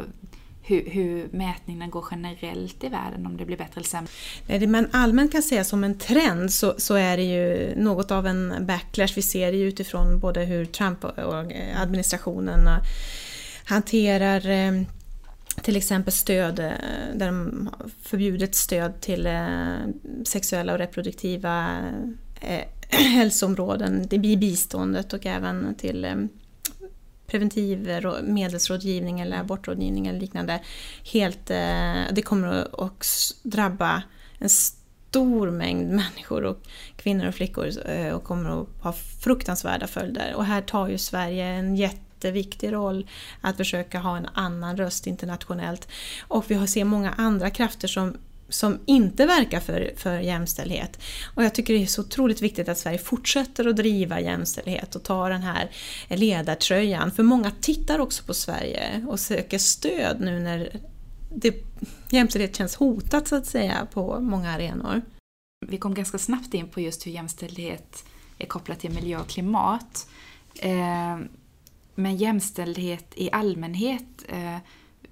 hur, 0.62 0.90
hur 0.90 1.28
mätningarna 1.30 1.86
går 1.86 2.04
generellt 2.10 2.84
i 2.84 2.88
världen, 2.88 3.26
om 3.26 3.36
det 3.36 3.44
blir 3.44 3.56
bättre 3.56 3.72
eller 3.74 3.84
sämre? 3.84 4.10
Nej, 4.46 4.58
det 4.58 4.66
man 4.66 4.88
allmänt 4.92 5.32
kan 5.32 5.42
säga 5.42 5.64
som 5.64 5.84
en 5.84 5.98
trend 5.98 6.52
så, 6.52 6.74
så 6.78 6.94
är 6.94 7.16
det 7.16 7.22
ju 7.22 7.74
något 7.76 8.10
av 8.10 8.26
en 8.26 8.66
backlash. 8.66 9.12
Vi 9.16 9.22
ser 9.22 9.52
det 9.52 9.58
ju 9.58 9.68
utifrån 9.68 10.18
både 10.18 10.44
hur 10.44 10.64
Trump-administrationen 10.64 12.68
hanterar 13.64 14.48
eh, 14.48 14.82
till 15.62 15.76
exempel 15.76 16.12
stöd 16.12 16.58
eh, 16.58 16.70
där 17.14 17.26
de 17.26 17.70
förbjudit 18.02 18.54
stöd 18.54 19.00
till 19.00 19.26
eh, 19.26 19.76
sexuella 20.24 20.72
och 20.72 20.78
reproduktiva 20.78 21.78
hälsoområden 22.88 24.14
i 24.14 24.36
biståndet 24.36 25.12
och 25.12 25.26
även 25.26 25.74
till 25.74 26.28
preventiv 27.26 28.00
medelsrådgivning 28.22 29.20
eller 29.20 29.36
abortrådgivning 29.40 30.06
eller 30.06 30.20
liknande. 30.20 30.60
Helt, 31.12 31.46
det 32.10 32.22
kommer 32.24 32.68
att 32.84 33.06
drabba 33.42 34.02
en 34.38 34.48
stor 34.48 35.50
mängd 35.50 35.90
människor 35.90 36.44
och 36.44 36.58
kvinnor 36.96 37.26
och 37.26 37.34
flickor 37.34 37.70
och 38.14 38.24
kommer 38.24 38.62
att 38.62 38.68
ha 38.80 38.92
fruktansvärda 39.20 39.86
följder. 39.86 40.34
Och 40.34 40.44
här 40.44 40.62
tar 40.62 40.88
ju 40.88 40.98
Sverige 40.98 41.44
en 41.44 41.76
jätte 41.76 42.13
jätteviktig 42.24 42.72
roll 42.72 43.06
att 43.40 43.56
försöka 43.56 43.98
ha 43.98 44.16
en 44.16 44.26
annan 44.34 44.76
röst 44.76 45.06
internationellt. 45.06 45.88
Och 46.28 46.50
vi 46.50 46.66
ser 46.66 46.84
många 46.84 47.10
andra 47.10 47.50
krafter 47.50 47.88
som 47.88 48.16
som 48.48 48.78
inte 48.86 49.26
verkar 49.26 49.60
för, 49.60 49.92
för 49.96 50.18
jämställdhet. 50.18 50.98
Och 51.34 51.44
jag 51.44 51.54
tycker 51.54 51.74
det 51.74 51.82
är 51.82 51.86
så 51.86 52.02
otroligt 52.02 52.42
viktigt 52.42 52.68
att 52.68 52.78
Sverige 52.78 52.98
fortsätter 52.98 53.68
att 53.68 53.76
driva 53.76 54.20
jämställdhet 54.20 54.96
och 54.96 55.02
ta 55.02 55.28
den 55.28 55.42
här 55.42 55.70
ledartröjan. 56.08 57.10
För 57.10 57.22
många 57.22 57.50
tittar 57.60 57.98
också 57.98 58.24
på 58.24 58.34
Sverige 58.34 59.04
och 59.08 59.20
söker 59.20 59.58
stöd 59.58 60.20
nu 60.20 60.40
när 60.40 60.80
det, 61.34 61.54
jämställdhet 62.10 62.56
känns 62.56 62.76
hotat 62.76 63.28
så 63.28 63.36
att 63.36 63.46
säga 63.46 63.86
på 63.92 64.20
många 64.20 64.50
arenor. 64.50 65.02
Vi 65.66 65.78
kom 65.78 65.94
ganska 65.94 66.18
snabbt 66.18 66.54
in 66.54 66.68
på 66.68 66.80
just 66.80 67.06
hur 67.06 67.12
jämställdhet 67.12 68.04
är 68.38 68.46
kopplat 68.46 68.80
till 68.80 68.90
miljö 68.90 69.20
och 69.20 69.28
klimat. 69.28 70.08
Eh, 70.60 71.18
men 71.94 72.16
jämställdhet 72.16 73.12
i 73.16 73.30
allmänhet, 73.32 74.24
eh, 74.28 74.56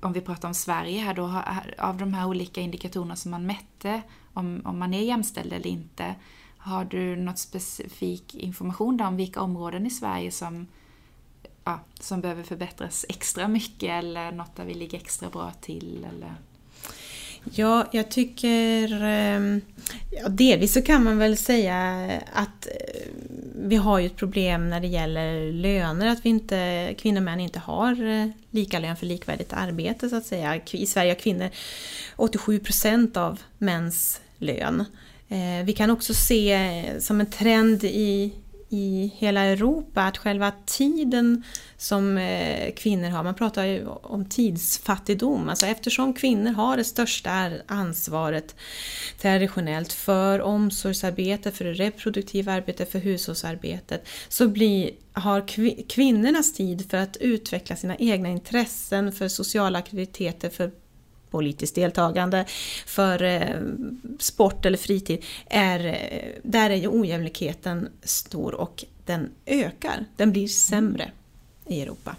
om 0.01 0.13
vi 0.13 0.21
pratar 0.21 0.49
om 0.49 0.55
Sverige 0.55 1.01
här 1.01 1.15
då, 1.15 1.43
av 1.79 1.97
de 1.97 2.15
här 2.15 2.27
olika 2.27 2.61
indikatorerna 2.61 3.17
som 3.17 3.31
man 3.31 3.47
mätte, 3.47 4.03
om, 4.33 4.63
om 4.65 4.79
man 4.79 4.95
är 4.95 5.03
jämställd 5.03 5.53
eller 5.53 5.67
inte, 5.67 6.15
har 6.57 6.85
du 6.85 7.17
något 7.17 7.39
specifik 7.39 8.35
information 8.35 9.01
om 9.01 9.17
vilka 9.17 9.41
områden 9.41 9.87
i 9.87 9.91
Sverige 9.91 10.31
som, 10.31 10.67
ja, 11.65 11.81
som 12.01 12.21
behöver 12.21 12.43
förbättras 12.43 13.07
extra 13.09 13.49
mycket 13.49 13.91
eller 13.91 14.33
något 14.33 14.57
där 14.57 14.65
vi 14.65 14.75
ligger 14.75 14.99
extra 14.99 15.31
bra 15.31 15.53
till? 15.61 16.07
Eller? 16.09 16.35
Ja, 17.45 17.87
jag 17.93 18.11
tycker... 18.11 19.03
Eh, 19.03 19.59
ja, 20.11 20.29
delvis 20.29 20.73
så 20.73 20.83
kan 20.83 21.05
man 21.05 21.19
väl 21.19 21.37
säga 21.37 22.11
att 22.33 22.67
eh, 22.67 22.73
vi 23.65 23.77
har 23.77 23.99
ju 23.99 24.07
ett 24.07 24.17
problem 24.17 24.71
när 24.71 24.81
det 24.81 24.87
gäller 24.87 25.53
löner, 25.53 26.07
att 26.07 26.25
vi 26.25 26.29
inte, 26.29 26.95
kvinnor 26.99 27.19
och 27.19 27.23
män 27.23 27.41
inte 27.41 27.59
har 27.59 28.05
eh, 28.09 28.29
lika 28.51 28.79
lön 28.79 28.97
för 28.97 29.07
likvärdigt 29.07 29.53
arbete 29.53 30.09
så 30.09 30.17
att 30.17 30.27
säga. 30.27 30.61
I 30.73 30.87
Sverige 30.87 31.11
har 31.11 31.19
kvinnor 31.19 31.51
87 32.17 32.59
procent 32.59 33.17
av 33.17 33.41
mäns 33.59 34.21
lön. 34.39 34.85
Eh, 35.29 35.65
vi 35.65 35.73
kan 35.73 35.91
också 35.91 36.15
se 36.15 36.53
eh, 36.53 36.99
som 36.99 37.21
en 37.21 37.31
trend 37.31 37.85
i 37.85 38.33
i 38.73 39.13
hela 39.17 39.41
Europa 39.41 40.03
att 40.03 40.19
själva 40.19 40.53
tiden 40.67 41.43
som 41.77 42.19
eh, 42.19 42.73
kvinnor 42.75 43.09
har, 43.09 43.23
man 43.23 43.35
pratar 43.35 43.65
ju 43.65 43.87
om 43.87 44.25
tidsfattigdom, 44.25 45.49
alltså 45.49 45.67
eftersom 45.67 46.15
kvinnor 46.15 46.53
har 46.53 46.77
det 46.77 46.85
största 46.85 47.51
ansvaret 47.67 48.57
traditionellt 49.21 49.93
för 49.93 50.41
omsorgsarbete, 50.41 51.51
för 51.51 51.65
det 51.65 51.73
reproduktiva 51.73 52.53
arbetet, 52.53 52.93
för 52.93 52.99
hushållsarbetet, 52.99 54.09
så 54.29 54.49
blir, 54.49 54.91
har 55.13 55.49
kvinnornas 55.89 56.53
tid 56.53 56.91
för 56.91 56.97
att 56.97 57.17
utveckla 57.17 57.77
sina 57.77 57.97
egna 57.97 58.29
intressen, 58.29 59.13
för 59.13 59.29
sociala 59.29 59.79
aktiviteter, 59.79 60.51
för 60.51 60.71
politiskt 61.33 61.75
deltagande, 61.75 62.45
för 62.87 63.23
eh, 63.23 63.61
sport 64.19 64.67
eller 64.67 64.79
fritid, 64.79 65.25
är, 65.47 65.87
eh, 65.87 66.41
där 66.43 66.71
är 66.71 66.77
ju 66.77 66.89
ojämlikheten 66.89 67.89
stor 68.03 68.55
och 68.55 68.85
den 69.07 69.31
ökar. 69.47 70.05
Den 70.17 70.33
blir 70.33 70.49
sämre 70.49 71.11
i 71.67 71.83
Europa. 71.83 72.17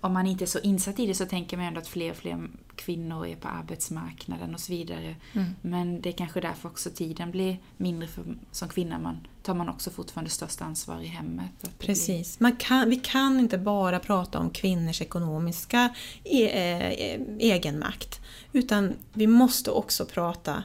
Om 0.00 0.12
man 0.12 0.26
inte 0.26 0.44
är 0.44 0.46
så 0.46 0.58
insatt 0.58 1.00
i 1.00 1.06
det 1.06 1.14
så 1.14 1.26
tänker 1.26 1.56
man 1.56 1.66
ändå 1.66 1.80
att 1.80 1.88
fler 1.88 2.10
och 2.10 2.16
fler 2.16 2.48
kvinnor 2.76 3.26
är 3.26 3.36
på 3.36 3.48
arbetsmarknaden 3.48 4.54
och 4.54 4.60
så 4.60 4.72
vidare. 4.72 5.16
Mm. 5.32 5.48
Men 5.62 6.00
det 6.00 6.08
är 6.08 6.12
kanske 6.12 6.40
därför 6.40 6.68
också 6.68 6.90
tiden 6.90 7.30
blir 7.30 7.58
mindre 7.76 8.08
för, 8.08 8.24
som 8.50 8.68
kvinna. 8.68 8.98
Man 8.98 9.26
tar 9.42 9.54
man 9.54 9.68
också 9.68 9.90
fortfarande 9.90 10.30
störst 10.30 10.62
ansvar 10.62 11.00
i 11.00 11.06
hemmet. 11.06 11.70
Precis. 11.78 12.40
Man 12.40 12.56
kan, 12.56 12.90
vi 12.90 12.96
kan 12.96 13.40
inte 13.40 13.58
bara 13.58 13.98
prata 13.98 14.38
om 14.38 14.50
kvinnors 14.50 15.02
ekonomiska 15.02 15.94
e 16.24 16.42
e 16.42 17.20
egenmakt. 17.38 18.20
Utan 18.52 18.94
vi 19.12 19.26
måste 19.26 19.70
också 19.70 20.04
prata 20.04 20.62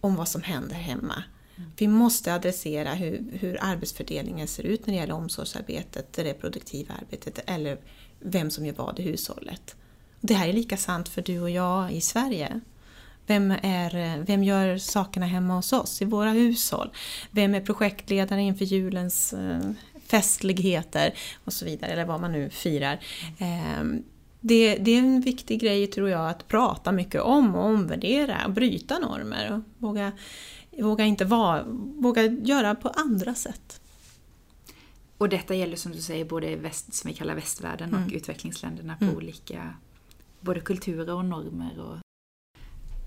om 0.00 0.16
vad 0.16 0.28
som 0.28 0.42
händer 0.42 0.74
hemma. 0.74 1.22
Mm. 1.56 1.70
Vi 1.76 1.88
måste 1.88 2.34
adressera 2.34 2.94
hur, 2.94 3.24
hur 3.32 3.58
arbetsfördelningen 3.60 4.48
ser 4.48 4.62
ut 4.62 4.86
när 4.86 4.94
det 4.94 5.00
gäller 5.00 5.14
omsorgsarbetet, 5.14 6.12
det 6.12 6.24
reproduktiva 6.24 6.94
arbetet 6.94 7.38
eller 7.46 7.78
vem 8.24 8.50
som 8.50 8.66
gör 8.66 8.74
vad 8.74 8.98
i 8.98 9.02
hushållet. 9.02 9.76
Det 10.20 10.34
här 10.34 10.48
är 10.48 10.52
lika 10.52 10.76
sant 10.76 11.08
för 11.08 11.22
du 11.22 11.40
och 11.40 11.50
jag 11.50 11.92
i 11.92 12.00
Sverige. 12.00 12.60
Vem, 13.26 13.50
är, 13.50 14.22
vem 14.24 14.44
gör 14.44 14.78
sakerna 14.78 15.26
hemma 15.26 15.54
hos 15.54 15.72
oss 15.72 16.02
i 16.02 16.04
våra 16.04 16.30
hushåll? 16.30 16.90
Vem 17.30 17.54
är 17.54 17.60
projektledare 17.60 18.42
inför 18.42 18.64
julens 18.64 19.32
eh, 19.32 19.70
festligheter 20.06 21.14
och 21.44 21.52
så 21.52 21.64
vidare, 21.64 21.90
eller 21.90 22.04
vad 22.04 22.20
man 22.20 22.32
nu 22.32 22.50
firar. 22.50 23.00
Ehm, 23.38 24.02
det, 24.40 24.76
det, 24.76 24.90
är 24.90 24.98
en 24.98 25.20
viktig 25.20 25.60
grej 25.60 25.86
tror 25.86 26.10
jag 26.10 26.30
att 26.30 26.48
prata 26.48 26.92
mycket 26.92 27.20
om 27.20 27.54
och 27.54 27.64
omvärdera 27.64 28.36
och 28.46 28.52
bryta 28.52 28.98
normer. 28.98 29.52
Och 29.52 29.60
våga, 29.78 30.12
våga, 30.78 31.04
inte 31.04 31.24
vara, 31.24 31.64
våga 31.98 32.22
göra 32.22 32.74
på 32.74 32.88
andra 32.88 33.34
sätt. 33.34 33.80
Och 35.22 35.28
detta 35.28 35.54
gäller 35.54 35.76
som 35.76 35.92
du 35.92 36.00
säger 36.00 36.24
både 36.24 36.56
väst, 36.56 36.94
som 36.94 37.08
vi 37.08 37.14
kallar 37.14 37.34
västvärlden 37.34 37.94
och 37.94 38.00
mm. 38.00 38.12
utvecklingsländerna 38.12 38.96
på 38.96 39.04
mm. 39.04 39.16
olika 39.16 39.74
både 40.40 40.60
kulturer 40.60 41.14
och 41.14 41.24
normer. 41.24 41.80
Och... 41.80 41.98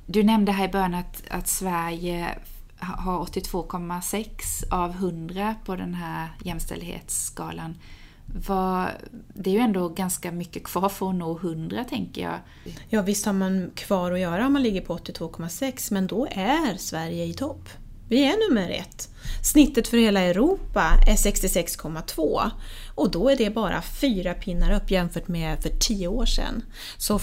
Du 0.05 0.23
nämnde 0.23 0.51
här 0.51 0.69
i 0.69 0.71
början 0.71 0.93
att, 0.93 1.23
att 1.29 1.47
Sverige 1.47 2.37
har 2.77 3.25
82,6 3.25 4.29
av 4.71 4.91
100 4.91 5.55
på 5.65 5.75
den 5.75 5.93
här 5.93 6.29
jämställdhetsskalan. 6.43 7.75
Vad, 8.47 8.87
det 9.33 9.49
är 9.49 9.53
ju 9.53 9.59
ändå 9.59 9.89
ganska 9.89 10.31
mycket 10.31 10.63
kvar 10.63 10.89
för 10.89 11.09
att 11.09 11.15
nå 11.15 11.37
100 11.37 11.83
tänker 11.83 12.21
jag. 12.21 12.39
Ja 12.89 13.01
visst 13.01 13.25
har 13.25 13.33
man 13.33 13.71
kvar 13.75 14.11
att 14.11 14.19
göra 14.19 14.47
om 14.47 14.53
man 14.53 14.63
ligger 14.63 14.81
på 14.81 14.97
82,6 14.97 15.93
men 15.93 16.07
då 16.07 16.27
är 16.31 16.77
Sverige 16.77 17.25
i 17.25 17.33
topp. 17.33 17.69
Vi 18.09 18.25
är 18.25 18.49
nummer 18.49 18.69
ett. 18.69 19.09
Snittet 19.43 19.87
för 19.87 19.97
hela 19.97 20.19
Europa 20.19 20.83
är 21.07 21.15
66,2 21.15 22.51
och 22.95 23.11
då 23.11 23.29
är 23.29 23.35
det 23.35 23.49
bara 23.49 23.81
fyra 23.81 24.33
pinnar 24.33 24.71
upp 24.71 24.91
jämfört 24.91 25.27
med 25.27 25.63
för 25.63 25.69
tio 25.69 26.07
år 26.07 26.25
sedan. 26.25 26.63
Så 26.97 27.19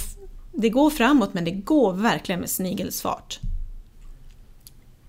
det 0.53 0.68
går 0.68 0.90
framåt 0.90 1.35
men 1.35 1.45
det 1.45 1.51
går 1.51 1.92
verkligen 1.92 2.40
med 2.40 2.51
snigelsfart. 2.51 3.40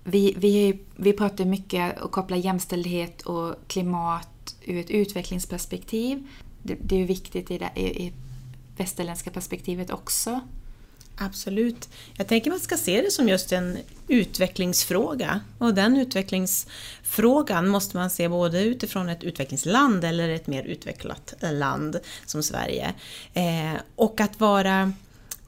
Vi, 0.04 0.34
vi, 0.36 0.80
vi 0.96 1.12
pratar 1.12 1.44
mycket 1.44 2.00
och 2.00 2.10
kopplar 2.10 2.36
jämställdhet 2.36 3.22
och 3.22 3.54
klimat 3.66 4.56
ur 4.64 4.80
ett 4.80 4.90
utvecklingsperspektiv. 4.90 6.26
Det, 6.62 6.76
det 6.82 7.02
är 7.02 7.06
viktigt 7.06 7.50
i 7.50 7.58
det 7.58 7.70
i, 7.74 8.06
i 8.06 8.12
västerländska 8.76 9.30
perspektivet 9.30 9.90
också. 9.90 10.40
Absolut. 11.16 11.88
Jag 12.16 12.26
tänker 12.26 12.50
man 12.50 12.60
ska 12.60 12.76
se 12.76 13.00
det 13.00 13.10
som 13.10 13.28
just 13.28 13.52
en 13.52 13.78
utvecklingsfråga. 14.08 15.40
Och 15.58 15.74
den 15.74 15.96
utvecklingsfrågan 15.96 17.68
måste 17.68 17.96
man 17.96 18.10
se 18.10 18.28
både 18.28 18.62
utifrån 18.62 19.08
ett 19.08 19.24
utvecklingsland 19.24 20.04
eller 20.04 20.28
ett 20.28 20.46
mer 20.46 20.62
utvecklat 20.62 21.34
land 21.40 22.00
som 22.26 22.42
Sverige. 22.42 22.94
Eh, 23.34 23.80
och 23.96 24.20
att 24.20 24.40
vara 24.40 24.92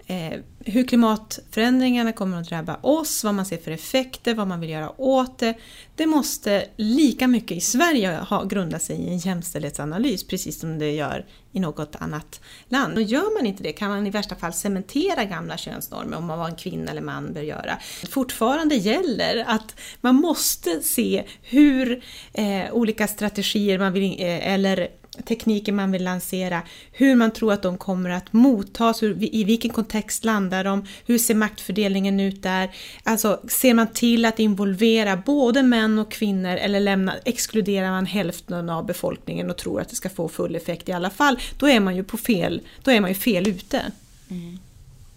eh, 0.06 0.40
hur 0.58 0.84
klimatförändringarna 0.84 2.12
kommer 2.12 2.40
att 2.40 2.48
drabba 2.48 2.76
oss, 2.82 3.24
vad 3.24 3.34
man 3.34 3.46
ser 3.46 3.56
för 3.56 3.70
effekter, 3.70 4.34
vad 4.34 4.48
man 4.48 4.60
vill 4.60 4.70
göra 4.70 5.00
åt 5.00 5.38
det. 5.38 5.54
Det 5.94 6.06
måste 6.06 6.68
lika 6.76 7.26
mycket 7.26 7.56
i 7.56 7.60
Sverige 7.60 8.18
ha, 8.28 8.44
grunda 8.44 8.78
sig 8.78 8.96
i 8.96 9.08
en 9.08 9.18
jämställdhetsanalys, 9.18 10.26
precis 10.26 10.60
som 10.60 10.78
det 10.78 10.90
gör 10.90 11.26
i 11.52 11.60
något 11.60 11.96
annat 11.96 12.40
land. 12.68 12.96
Och 12.96 13.02
gör 13.02 13.34
man 13.34 13.46
inte 13.46 13.62
det 13.62 13.72
kan 13.72 13.88
man 13.88 14.06
i 14.06 14.10
värsta 14.10 14.34
fall 14.34 14.52
cementera 14.52 15.24
gamla 15.24 15.56
könsnormer 15.56 16.16
om 16.16 16.28
vad 16.28 16.50
en 16.50 16.56
kvinna 16.56 16.90
eller 16.90 17.02
man 17.02 17.32
bör 17.32 17.42
göra. 17.42 17.78
Fortfarande 18.10 18.74
gäller 18.74 19.44
att 19.48 19.74
man 20.00 20.14
måste 20.14 20.80
se 20.80 21.24
hur 21.42 22.04
eh, 22.32 22.72
olika 22.72 23.08
strategier 23.08 23.78
man 23.78 23.92
vill, 23.92 24.20
eh, 24.20 24.52
eller 24.52 24.88
tekniker 25.24 25.72
man 25.72 25.92
vill 25.92 26.04
lansera, 26.04 26.62
hur 26.92 27.14
man 27.14 27.30
tror 27.30 27.52
att 27.52 27.62
de 27.62 27.78
kommer 27.78 28.10
att 28.10 28.32
mottas, 28.32 29.02
hur, 29.02 29.34
i 29.34 29.44
vilken 29.44 29.70
kontext 29.70 30.24
landar 30.24 30.64
de, 30.64 30.86
hur 31.06 31.18
ser 31.18 31.34
maktfördelningen 31.34 32.20
ut 32.20 32.42
där? 32.42 32.70
Alltså 33.04 33.40
ser 33.48 33.74
man 33.74 33.86
till 33.86 34.24
att 34.24 34.38
involvera 34.38 35.16
både 35.16 35.62
män 35.62 35.98
och 35.98 36.10
kvinnor 36.10 36.56
eller 36.56 36.80
lämna, 36.80 37.14
exkluderar 37.24 37.90
man 37.90 38.06
hälften 38.06 38.70
av 38.70 38.86
befolkningen 38.86 39.50
och 39.50 39.56
tror 39.56 39.80
att 39.80 39.88
det 39.88 39.96
ska 39.96 40.08
få 40.08 40.28
full 40.28 40.56
effekt 40.56 40.88
i 40.88 40.92
alla 40.92 41.10
fall, 41.10 41.38
då 41.58 41.68
är 41.68 41.80
man 41.80 41.96
ju 41.96 42.04
på 42.04 42.16
fel, 42.16 42.60
då 42.82 42.90
är 42.90 43.00
man 43.00 43.10
ju 43.10 43.14
fel 43.14 43.48
ute. 43.48 43.82
Mm. 44.30 44.58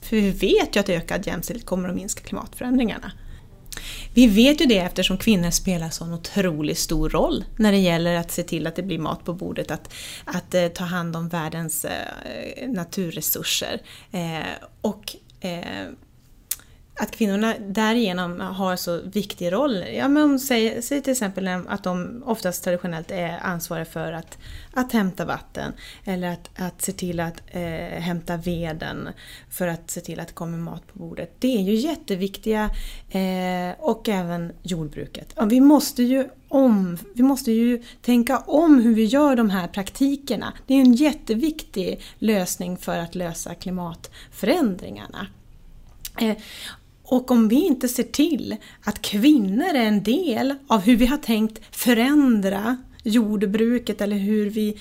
För 0.02 0.16
vi 0.16 0.32
vet 0.32 0.76
ju 0.76 0.80
att 0.80 0.90
ökad 0.90 1.28
jämställdhet 1.28 1.66
kommer 1.66 1.90
att 1.90 1.96
minska 1.96 2.22
klimatförändringarna. 2.22 3.12
Vi 4.14 4.28
vet 4.28 4.62
ju 4.62 4.66
det 4.66 4.78
eftersom 4.78 5.18
kvinnor 5.18 5.50
spelar 5.50 5.90
så 5.90 6.04
en 6.04 6.14
otroligt 6.14 6.78
stor 6.78 7.10
roll 7.10 7.46
när 7.56 7.72
det 7.72 7.78
gäller 7.78 8.16
att 8.16 8.32
se 8.32 8.44
till 8.44 8.68
att 8.68 8.76
det 8.76 8.84
blir 8.84 9.00
mat 9.00 9.26
på 9.26 9.34
bordet, 9.34 9.72
att, 9.72 9.94
att 10.26 10.54
eh, 10.54 10.68
ta 10.68 10.84
hand 10.84 11.16
om 11.16 11.30
världens 11.30 11.86
eh, 11.86 12.70
naturresurser. 12.70 13.82
Eh, 14.12 14.68
och 14.82 15.16
eh, 15.42 15.88
att 17.00 17.12
kvinnorna 17.12 17.56
därigenom 17.60 18.40
har 18.40 18.76
så 18.76 19.02
viktig 19.02 19.52
roll. 19.52 19.84
Ja, 19.94 20.08
men 20.08 20.24
om, 20.24 20.40
säg, 20.40 20.82
säg 20.82 21.02
till 21.02 21.12
exempel 21.12 21.48
att 21.48 21.84
de 21.84 22.24
oftast 22.26 22.64
traditionellt 22.64 23.12
är 23.12 23.40
ansvariga 23.42 23.86
för 23.86 24.12
att, 24.12 24.38
att 24.74 24.92
hämta 24.92 25.26
vatten 25.26 25.74
eller 26.06 26.28
att, 26.28 26.50
att 26.56 26.82
se 26.82 26.92
till 26.92 27.20
att 27.20 27.42
eh, 27.48 27.62
hämta 28.02 28.38
veden 28.38 29.10
för 29.50 29.68
att 29.68 29.92
se 29.92 30.02
till 30.02 30.20
att 30.20 30.28
det 30.28 30.34
kommer 30.34 30.58
mat 30.58 30.88
på 30.88 31.00
bordet. 31.00 31.36
Det 31.40 31.58
är 31.58 31.62
ju 31.62 31.76
jätteviktiga 31.76 32.70
eh, 33.10 33.80
och 33.80 34.10
även 34.10 34.52
jordbruket. 34.64 35.34
Ja, 35.36 35.46
vi, 35.46 35.60
måste 35.60 36.04
ju 36.04 36.30
om, 36.48 36.98
vi 37.14 37.24
måste 37.24 37.52
ju 37.52 37.84
tänka 38.02 38.38
om 38.38 38.80
hur 38.80 38.96
vi 38.96 39.06
gör 39.06 39.36
de 39.36 39.50
här 39.50 39.68
praktikerna. 39.68 40.54
Det 40.68 40.74
är 40.74 40.80
en 40.80 40.94
jätteviktig 40.94 42.02
lösning 42.18 42.78
för 42.78 42.98
att 42.98 43.16
lösa 43.16 43.56
klimatförändringarna. 43.56 45.28
Eh, 46.22 46.38
och 47.12 47.32
om 47.32 47.48
vi 47.48 47.66
inte 47.66 47.88
ser 47.88 48.04
till 48.04 48.56
att 48.84 49.02
kvinnor 49.02 49.66
är 49.76 49.86
en 49.86 50.04
del 50.04 50.56
av 50.68 50.82
hur 50.82 50.96
vi 50.96 51.06
har 51.06 51.18
tänkt 51.18 51.76
förändra 51.76 52.78
jordbruket 53.04 54.02
eller 54.02 54.18
hur 54.18 54.50
vi, 54.50 54.80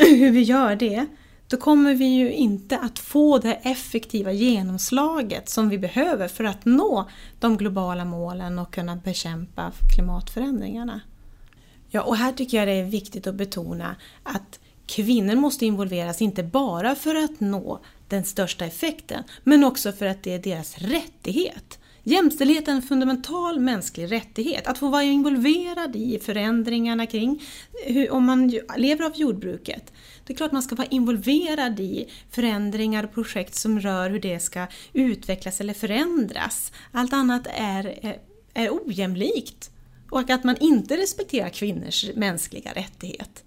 hur 0.00 0.30
vi 0.30 0.42
gör 0.42 0.76
det, 0.76 1.06
då 1.48 1.56
kommer 1.56 1.94
vi 1.94 2.04
ju 2.04 2.32
inte 2.32 2.78
att 2.78 2.98
få 2.98 3.38
det 3.38 3.54
effektiva 3.54 4.32
genomslaget 4.32 5.48
som 5.48 5.68
vi 5.68 5.78
behöver 5.78 6.28
för 6.28 6.44
att 6.44 6.64
nå 6.64 7.08
de 7.40 7.56
globala 7.56 8.04
målen 8.04 8.58
och 8.58 8.74
kunna 8.74 8.96
bekämpa 8.96 9.72
klimatförändringarna. 9.94 11.00
Ja, 11.88 12.02
och 12.02 12.16
här 12.16 12.32
tycker 12.32 12.56
jag 12.58 12.68
det 12.68 12.72
är 12.74 12.84
viktigt 12.84 13.26
att 13.26 13.34
betona 13.34 13.96
att 14.22 14.60
kvinnor 14.86 15.34
måste 15.34 15.66
involveras 15.66 16.22
inte 16.22 16.42
bara 16.42 16.94
för 16.94 17.14
att 17.14 17.40
nå 17.40 17.80
den 18.10 18.24
största 18.24 18.64
effekten, 18.64 19.24
men 19.44 19.64
också 19.64 19.92
för 19.92 20.06
att 20.06 20.22
det 20.22 20.34
är 20.34 20.38
deras 20.38 20.78
rättighet. 20.78 21.78
Jämställdhet 22.02 22.68
är 22.68 22.72
en 22.72 22.82
fundamental 22.82 23.60
mänsklig 23.60 24.12
rättighet. 24.12 24.66
Att 24.66 24.78
få 24.78 24.88
vara 24.88 25.02
involverad 25.02 25.96
i 25.96 26.18
förändringarna 26.18 27.06
kring 27.06 27.42
hur, 27.86 28.12
om 28.12 28.24
man 28.24 28.60
lever 28.76 29.04
av 29.04 29.12
jordbruket. 29.16 29.92
Det 30.26 30.32
är 30.32 30.36
klart 30.36 30.52
man 30.52 30.62
ska 30.62 30.74
vara 30.74 30.88
involverad 30.88 31.80
i 31.80 32.08
förändringar 32.30 33.04
och 33.04 33.14
projekt 33.14 33.54
som 33.54 33.80
rör 33.80 34.10
hur 34.10 34.20
det 34.20 34.40
ska 34.40 34.66
utvecklas 34.92 35.60
eller 35.60 35.74
förändras. 35.74 36.72
Allt 36.92 37.12
annat 37.12 37.46
är, 37.54 37.98
är, 38.02 38.18
är 38.54 38.70
ojämlikt. 38.70 39.70
Och 40.10 40.30
att 40.30 40.44
man 40.44 40.56
inte 40.60 40.96
respekterar 40.96 41.48
kvinnors 41.48 42.10
mänskliga 42.14 42.72
rättighet. 42.72 43.44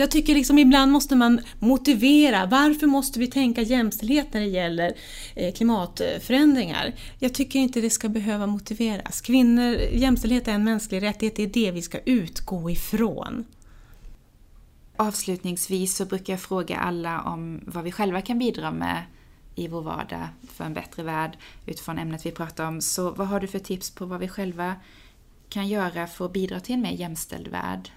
Jag 0.00 0.10
tycker 0.10 0.34
liksom 0.34 0.58
ibland 0.58 0.92
måste 0.92 1.16
man 1.16 1.40
motivera, 1.58 2.46
varför 2.46 2.86
måste 2.86 3.18
vi 3.18 3.26
tänka 3.26 3.62
jämställdhet 3.62 4.32
när 4.32 4.40
det 4.40 4.46
gäller 4.46 4.92
eh, 5.34 5.54
klimatförändringar? 5.54 6.94
Jag 7.18 7.34
tycker 7.34 7.58
inte 7.58 7.80
det 7.80 7.90
ska 7.90 8.08
behöva 8.08 8.46
motiveras. 8.46 9.20
Kvinnor, 9.20 9.76
jämställdhet 9.92 10.48
är 10.48 10.52
en 10.52 10.64
mänsklig 10.64 11.02
rättighet, 11.02 11.36
det 11.36 11.42
är 11.42 11.46
det 11.46 11.70
vi 11.70 11.82
ska 11.82 11.98
utgå 11.98 12.70
ifrån. 12.70 13.44
Avslutningsvis 14.96 15.96
så 15.96 16.04
brukar 16.04 16.32
jag 16.32 16.40
fråga 16.40 16.76
alla 16.76 17.22
om 17.22 17.60
vad 17.66 17.84
vi 17.84 17.92
själva 17.92 18.20
kan 18.20 18.38
bidra 18.38 18.70
med 18.70 19.02
i 19.54 19.68
vår 19.68 19.82
vardag 19.82 20.28
för 20.52 20.64
en 20.64 20.74
bättre 20.74 21.02
värld 21.02 21.38
utifrån 21.66 21.98
ämnet 21.98 22.26
vi 22.26 22.30
pratar 22.30 22.68
om. 22.68 22.80
Så 22.80 23.10
vad 23.10 23.26
har 23.26 23.40
du 23.40 23.46
för 23.46 23.58
tips 23.58 23.90
på 23.90 24.06
vad 24.06 24.20
vi 24.20 24.28
själva 24.28 24.76
kan 25.48 25.68
göra 25.68 26.06
för 26.06 26.24
att 26.24 26.32
bidra 26.32 26.60
till 26.60 26.74
en 26.74 26.80
mer 26.82 26.92
jämställd 26.92 27.48
värld? 27.48 27.90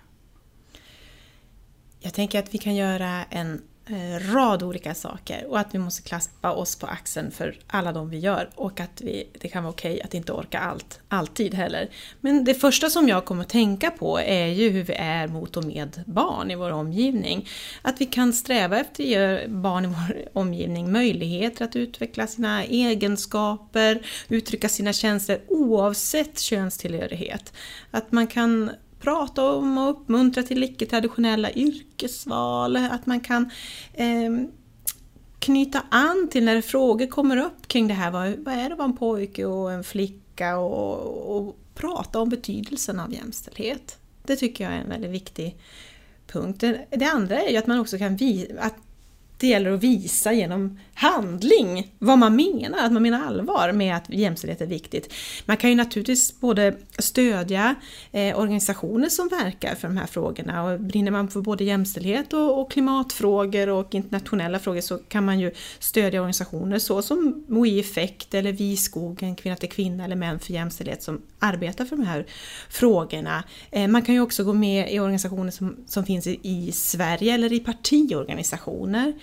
Jag 2.03 2.13
tänker 2.13 2.39
att 2.39 2.53
vi 2.53 2.57
kan 2.57 2.75
göra 2.75 3.25
en 3.29 3.61
eh, 3.85 4.33
rad 4.33 4.63
olika 4.63 4.93
saker 4.93 5.45
och 5.49 5.59
att 5.59 5.75
vi 5.75 5.79
måste 5.79 6.01
klappa 6.01 6.51
oss 6.51 6.75
på 6.75 6.87
axeln 6.87 7.31
för 7.31 7.57
alla 7.67 7.91
de 7.91 8.09
vi 8.09 8.19
gör 8.19 8.49
och 8.55 8.79
att 8.79 9.01
vi, 9.01 9.29
det 9.39 9.47
kan 9.47 9.63
vara 9.63 9.73
okej 9.73 10.01
att 10.01 10.13
inte 10.13 10.31
orka 10.31 10.59
allt, 10.59 10.99
alltid 11.07 11.53
heller. 11.53 11.89
Men 12.21 12.43
det 12.43 12.53
första 12.53 12.89
som 12.89 13.09
jag 13.09 13.25
kommer 13.25 13.41
att 13.41 13.49
tänka 13.49 13.91
på 13.91 14.19
är 14.19 14.47
ju 14.47 14.69
hur 14.69 14.83
vi 14.83 14.93
är 14.93 15.27
mot 15.27 15.57
och 15.57 15.63
med 15.63 16.03
barn 16.05 16.51
i 16.51 16.55
vår 16.55 16.71
omgivning. 16.71 17.49
Att 17.81 18.01
vi 18.01 18.05
kan 18.05 18.33
sträva 18.33 18.79
efter 18.79 19.03
att 19.03 19.09
ge 19.09 19.47
barn 19.47 19.85
i 19.85 19.87
vår 19.87 20.39
omgivning 20.39 20.91
möjligheter 20.91 21.65
att 21.65 21.75
utveckla 21.75 22.27
sina 22.27 22.63
egenskaper, 22.63 24.05
uttrycka 24.29 24.69
sina 24.69 24.93
känslor 24.93 25.39
oavsett 25.47 26.39
könstillhörighet. 26.39 27.53
Att 27.91 28.11
man 28.11 28.27
kan 28.27 28.71
prata 29.03 29.45
om 29.45 29.77
och 29.77 29.89
uppmuntra 29.89 30.43
till 30.43 30.63
icke-traditionella 30.63 31.51
yrkesval, 31.51 32.75
att 32.75 33.05
man 33.05 33.19
kan 33.19 33.49
eh, 33.93 34.31
knyta 35.39 35.81
an 35.89 36.27
till 36.31 36.45
när 36.45 36.61
frågor 36.61 37.07
kommer 37.07 37.37
upp 37.37 37.67
kring 37.67 37.87
det 37.87 37.93
här, 37.93 38.11
vad, 38.11 38.37
vad 38.37 38.53
är 38.53 38.69
det 38.69 38.73
att 38.73 38.77
vara 38.77 38.89
en 38.89 38.97
pojke 38.97 39.45
och 39.45 39.71
en 39.71 39.83
flicka 39.83 40.57
och, 40.57 41.37
och 41.37 41.57
prata 41.75 42.19
om 42.19 42.29
betydelsen 42.29 42.99
av 42.99 43.13
jämställdhet. 43.13 43.97
Det 44.23 44.35
tycker 44.35 44.63
jag 44.63 44.73
är 44.73 44.77
en 44.77 44.89
väldigt 44.89 45.11
viktig 45.11 45.57
punkt. 46.27 46.59
Det, 46.59 46.85
det 46.89 47.05
andra 47.05 47.41
är 47.41 47.51
ju 47.51 47.57
att 47.57 47.67
man 47.67 47.79
också 47.79 47.97
kan 47.97 48.15
visa, 48.15 48.53
att 48.59 48.75
det 49.37 49.47
gäller 49.47 49.71
att 49.71 49.83
visa 49.83 50.33
genom 50.33 50.79
handling 50.93 51.93
vad 51.99 52.17
man 52.17 52.35
menar, 52.35 52.85
att 52.85 52.91
man 52.91 53.01
menar 53.01 53.25
allvar 53.25 53.71
med 53.71 53.95
att 53.95 54.09
jämställdhet 54.09 54.61
är 54.61 54.65
viktigt. 54.65 55.13
Man 55.45 55.57
kan 55.57 55.69
ju 55.69 55.75
naturligtvis 55.75 56.39
både 56.39 56.75
stödja 56.97 57.75
eh, 58.11 58.39
organisationer 58.39 59.09
som 59.09 59.27
verkar 59.27 59.75
för 59.75 59.87
de 59.87 59.97
här 59.97 60.07
frågorna 60.07 60.63
och 60.63 60.79
brinner 60.79 61.11
man 61.11 61.27
för 61.27 61.41
både 61.41 61.63
jämställdhet 61.63 62.33
och, 62.33 62.61
och, 62.61 62.71
klimatfrågor 62.71 63.69
och 63.69 63.95
internationella 63.95 64.59
frågor 64.59 64.81
så 64.81 64.97
kan 64.97 65.25
man 65.25 65.39
ju 65.39 65.51
stödja 65.79 66.19
organisationer 66.19 66.79
så 66.79 67.01
som 67.01 67.45
MOI 67.47 67.79
Effekt 67.79 68.33
eller 68.33 68.51
Vi 68.51 68.77
skogen, 68.77 69.35
Kvinna 69.35 69.55
till 69.55 69.69
kvinna 69.69 70.05
eller 70.05 70.15
Män 70.15 70.39
för 70.39 70.53
jämställdhet 70.53 71.03
som 71.03 71.21
arbetar 71.39 71.85
för 71.85 71.95
de 71.95 72.05
här 72.05 72.25
frågorna. 72.69 73.43
Eh, 73.71 73.87
man 73.87 74.01
kan 74.01 74.15
ju 74.15 74.21
också 74.21 74.43
gå 74.43 74.53
med 74.53 74.93
i 74.93 74.99
organisationer 74.99 75.51
som, 75.51 75.75
som 75.87 76.05
finns 76.05 76.27
i, 76.27 76.39
i 76.41 76.71
Sverige 76.71 77.33
eller 77.33 77.53
i 77.53 77.59
partiorganisationer. 77.59 79.13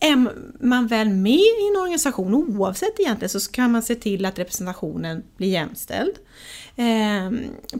Är 0.00 0.32
man 0.64 0.86
väl 0.86 1.08
med 1.08 1.32
i 1.32 1.68
en 1.70 1.80
organisation, 1.80 2.34
oavsett 2.34 3.00
egentligen, 3.00 3.28
så 3.28 3.52
kan 3.52 3.72
man 3.72 3.82
se 3.82 3.94
till 3.94 4.26
att 4.26 4.38
representationen 4.38 5.22
blir 5.36 5.48
jämställd. 5.48 6.14
Eh, 6.76 7.30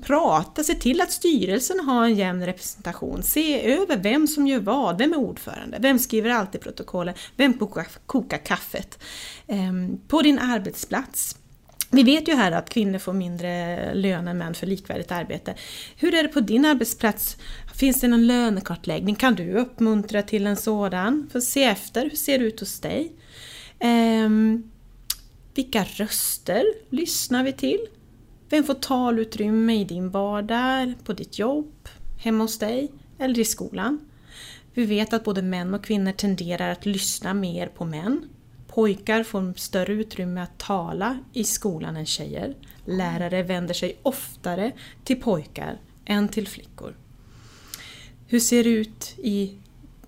prata, 0.01 0.65
se 0.65 0.75
till 0.75 1.01
att 1.01 1.13
styrelsen 1.13 1.81
har 1.81 2.05
en 2.05 2.15
jämn 2.15 2.47
representation. 2.47 3.23
Se 3.23 3.73
över 3.73 3.97
vem 3.97 4.27
som 4.27 4.47
gör 4.47 4.61
vad, 4.61 4.99
vem 4.99 5.13
är 5.13 5.17
ordförande, 5.17 5.79
vem 5.81 5.99
skriver 5.99 6.31
alltid 6.31 6.61
protokollen, 6.61 7.15
vem 7.37 7.53
kokar, 7.53 7.87
kokar 8.07 8.39
kaffet. 8.39 8.99
Eh, 9.47 9.73
på 10.09 10.23
din 10.23 10.39
arbetsplats. 10.39 11.37
Vi 11.90 12.03
vet 12.03 12.29
ju 12.29 12.35
här 12.35 12.53
att 12.53 12.70
kvinnor 12.70 12.98
får 12.98 13.12
mindre 13.12 13.94
lön 13.94 14.29
än 14.29 14.38
män 14.38 14.55
för 14.55 14.66
likvärdigt 14.66 15.12
arbete. 15.12 15.55
Hur 15.96 16.14
är 16.14 16.22
det 16.22 16.29
på 16.29 16.40
din 16.40 16.64
arbetsplats? 16.64 17.37
Finns 17.74 18.01
det 18.01 18.09
någon 18.09 18.27
lönekartläggning? 18.27 19.14
Kan 19.14 19.35
du 19.35 19.53
uppmuntra 19.53 20.22
till 20.22 20.46
en 20.46 20.57
sådan? 20.57 21.29
För 21.33 21.40
se 21.40 21.64
efter, 21.64 22.03
hur 22.03 22.16
ser 22.16 22.38
det 22.38 22.44
ut 22.44 22.61
hos 22.61 22.81
dig? 22.81 23.12
Um, 23.81 24.70
vilka 25.55 25.85
röster 25.85 26.64
lyssnar 26.90 27.44
vi 27.44 27.53
till? 27.53 27.87
Vem 28.48 28.64
får 28.64 28.74
talutrymme 28.74 29.81
i 29.81 29.85
din 29.85 30.11
vardag, 30.11 30.94
på 31.05 31.12
ditt 31.12 31.38
jobb, 31.38 31.88
hemma 32.18 32.44
hos 32.44 32.59
dig 32.59 32.92
eller 33.18 33.38
i 33.38 33.44
skolan? 33.44 34.01
Vi 34.74 34.85
vet 34.85 35.12
att 35.12 35.24
både 35.24 35.42
män 35.42 35.74
och 35.74 35.85
kvinnor 35.85 36.12
tenderar 36.12 36.70
att 36.70 36.87
lyssna 36.87 37.35
mer 37.35 37.66
på 37.66 37.85
män. 37.85 38.29
Pojkar 38.69 39.23
får 39.23 39.55
större 39.57 39.93
utrymme 39.93 40.41
att 40.41 40.59
tala 40.59 41.19
i 41.33 41.45
skolan 41.45 41.97
än 41.97 42.07
tjejer. 42.07 42.55
Lärare 42.85 43.43
vänder 43.43 43.75
sig 43.75 43.99
oftare 44.03 44.73
till 45.05 45.21
pojkar 45.21 45.79
än 46.05 46.29
till 46.29 46.49
flickor. 46.49 46.97
Hur 48.27 48.41
ser 48.41 48.65
det 48.65 48.71
ut 48.71 49.15
i 49.19 49.59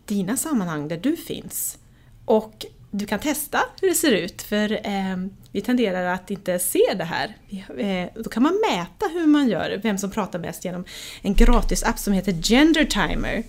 dina 0.07 0.37
sammanhang 0.37 0.89
där 0.89 0.97
du 0.97 1.17
finns? 1.17 1.79
Och 2.25 2.67
du 2.91 3.07
kan 3.07 3.19
testa 3.19 3.61
hur 3.81 3.89
det 3.89 3.95
ser 3.95 4.13
ut 4.13 4.43
för 4.43 4.73
eh, 4.73 5.17
vi 5.53 5.61
tenderar 5.61 6.15
att 6.15 6.31
inte 6.31 6.59
se 6.59 6.95
det 6.97 7.05
här. 7.05 7.37
Eh, 7.79 8.23
då 8.23 8.31
kan 8.31 8.43
man 8.43 8.61
mäta 8.71 9.07
hur 9.13 9.27
man 9.27 9.49
gör, 9.49 9.81
vem 9.83 9.99
som 9.99 10.11
pratar 10.11 10.39
mest 10.39 10.65
genom 10.65 10.85
en 11.23 11.35
gratis 11.35 11.83
app 11.83 11.99
som 11.99 12.13
heter 12.13 12.33
Gender 12.33 12.85
Timer. 12.85 13.43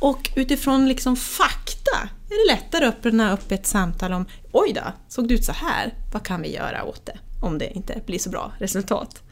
Och 0.00 0.30
utifrån 0.36 0.88
liksom 0.88 1.16
fakta 1.16 2.08
är 2.34 2.48
det 2.48 2.54
lättare 2.54 2.86
att 2.86 2.94
öppna 2.94 3.32
upp 3.32 3.52
ett 3.52 3.66
samtal 3.66 4.12
om 4.12 4.26
Oj 4.52 4.72
då, 4.72 4.92
såg 5.08 5.28
det 5.28 5.34
ut 5.34 5.44
så 5.44 5.52
här? 5.52 5.94
Vad 6.12 6.22
kan 6.22 6.42
vi 6.42 6.54
göra 6.54 6.84
åt 6.84 7.06
det? 7.06 7.18
Om 7.42 7.58
det 7.58 7.76
inte 7.76 8.00
blir 8.06 8.18
så 8.18 8.30
bra 8.30 8.52
resultat. 8.58 9.22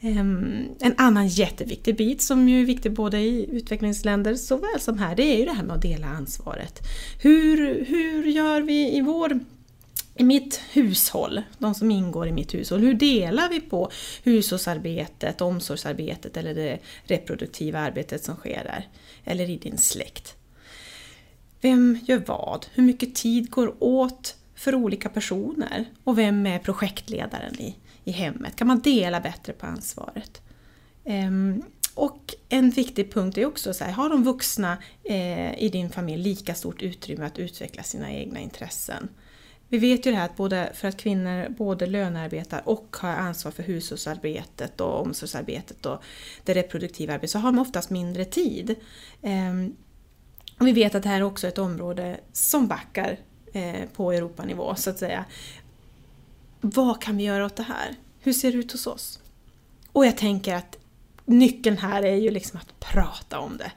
Ehm, 0.00 0.68
en 0.80 0.94
annan 0.96 1.28
jätteviktig 1.28 1.96
bit 1.96 2.22
som 2.22 2.48
ju 2.48 2.60
är 2.62 2.66
viktig 2.66 2.92
både 2.92 3.18
i 3.18 3.48
utvecklingsländer 3.50 4.34
såväl 4.34 4.80
som 4.80 4.98
här, 4.98 5.16
det 5.16 5.22
är 5.22 5.38
ju 5.38 5.44
det 5.44 5.52
här 5.52 5.62
med 5.62 5.76
att 5.76 5.82
dela 5.82 6.06
ansvaret. 6.06 6.78
Hur, 7.22 7.84
hur 7.84 8.24
gör 8.24 8.60
vi 8.60 8.96
i 8.96 9.00
vår 9.00 9.40
i 10.16 10.24
mitt 10.24 10.60
hushåll, 10.72 11.42
de 11.58 11.74
som 11.74 11.90
ingår 11.90 12.28
i 12.28 12.32
mitt 12.32 12.54
hushåll, 12.54 12.80
hur 12.80 12.94
delar 12.94 13.48
vi 13.48 13.60
på 13.60 13.90
hushållsarbetet, 14.22 15.40
omsorgsarbetet 15.40 16.36
eller 16.36 16.54
det 16.54 16.78
reproduktiva 17.04 17.78
arbetet 17.78 18.24
som 18.24 18.36
sker 18.36 18.64
där? 18.64 18.88
Eller 19.24 19.50
i 19.50 19.56
din 19.56 19.78
släkt? 19.78 20.36
Vem 21.60 21.98
gör 22.04 22.22
vad? 22.26 22.66
Hur 22.74 22.82
mycket 22.82 23.14
tid 23.14 23.50
går 23.50 23.74
åt 23.78 24.36
för 24.54 24.74
olika 24.74 25.08
personer? 25.08 25.84
Och 26.04 26.18
vem 26.18 26.46
är 26.46 26.58
projektledaren 26.58 27.60
i, 27.60 27.76
i 28.04 28.10
hemmet? 28.10 28.56
Kan 28.56 28.66
man 28.66 28.80
dela 28.80 29.20
bättre 29.20 29.52
på 29.52 29.66
ansvaret? 29.66 30.42
Ehm, 31.04 31.62
och 31.94 32.34
en 32.48 32.70
viktig 32.70 33.12
punkt 33.12 33.38
är 33.38 33.46
också 33.46 33.74
så 33.74 33.84
här, 33.84 33.92
har 33.92 34.08
de 34.08 34.24
vuxna 34.24 34.78
eh, 35.04 35.62
i 35.62 35.68
din 35.72 35.90
familj 35.90 36.22
lika 36.22 36.54
stort 36.54 36.82
utrymme 36.82 37.26
att 37.26 37.38
utveckla 37.38 37.82
sina 37.82 38.12
egna 38.12 38.40
intressen? 38.40 39.08
Vi 39.68 39.78
vet 39.78 40.06
ju 40.06 40.10
det 40.10 40.16
här 40.16 40.24
att 40.24 40.36
både, 40.36 40.70
för 40.74 40.88
att 40.88 40.96
kvinnor 40.96 41.48
både 41.48 41.86
lönearbetar 41.86 42.62
och 42.64 42.96
har 43.00 43.10
ansvar 43.10 43.52
för 43.52 43.62
hushållsarbetet 43.62 44.80
och 44.80 45.00
omsorgsarbetet 45.00 45.86
och 45.86 46.02
det 46.44 46.54
reproduktiva 46.54 47.14
arbetet 47.14 47.30
så 47.30 47.38
har 47.38 47.52
de 47.52 47.58
oftast 47.58 47.90
mindre 47.90 48.24
tid. 48.24 48.74
Um, 49.20 49.76
vi 50.66 50.72
vet 50.72 50.94
att 50.94 51.02
det 51.02 51.08
här 51.08 51.16
är 51.16 51.22
också 51.22 51.48
ett 51.48 51.58
område 51.58 52.20
som 52.32 52.66
backar 52.66 53.18
eh, 53.52 53.88
på 53.96 54.12
Europanivå 54.12 54.74
så 54.74 54.90
att 54.90 54.98
säga. 54.98 55.24
Vad 56.60 57.02
kan 57.02 57.16
vi 57.16 57.24
göra 57.24 57.46
åt 57.46 57.56
det 57.56 57.62
här? 57.62 57.94
Hur 58.20 58.32
ser 58.32 58.52
det 58.52 58.58
ut 58.58 58.72
hos 58.72 58.86
oss? 58.86 59.20
Och 59.92 60.06
jag 60.06 60.16
tänker 60.16 60.54
att 60.54 60.76
nyckeln 61.24 61.78
här 61.78 62.02
är 62.02 62.16
ju 62.16 62.30
liksom 62.30 62.60
att 62.60 62.80
prata 62.80 63.38
om 63.38 63.56
det. 63.56 63.72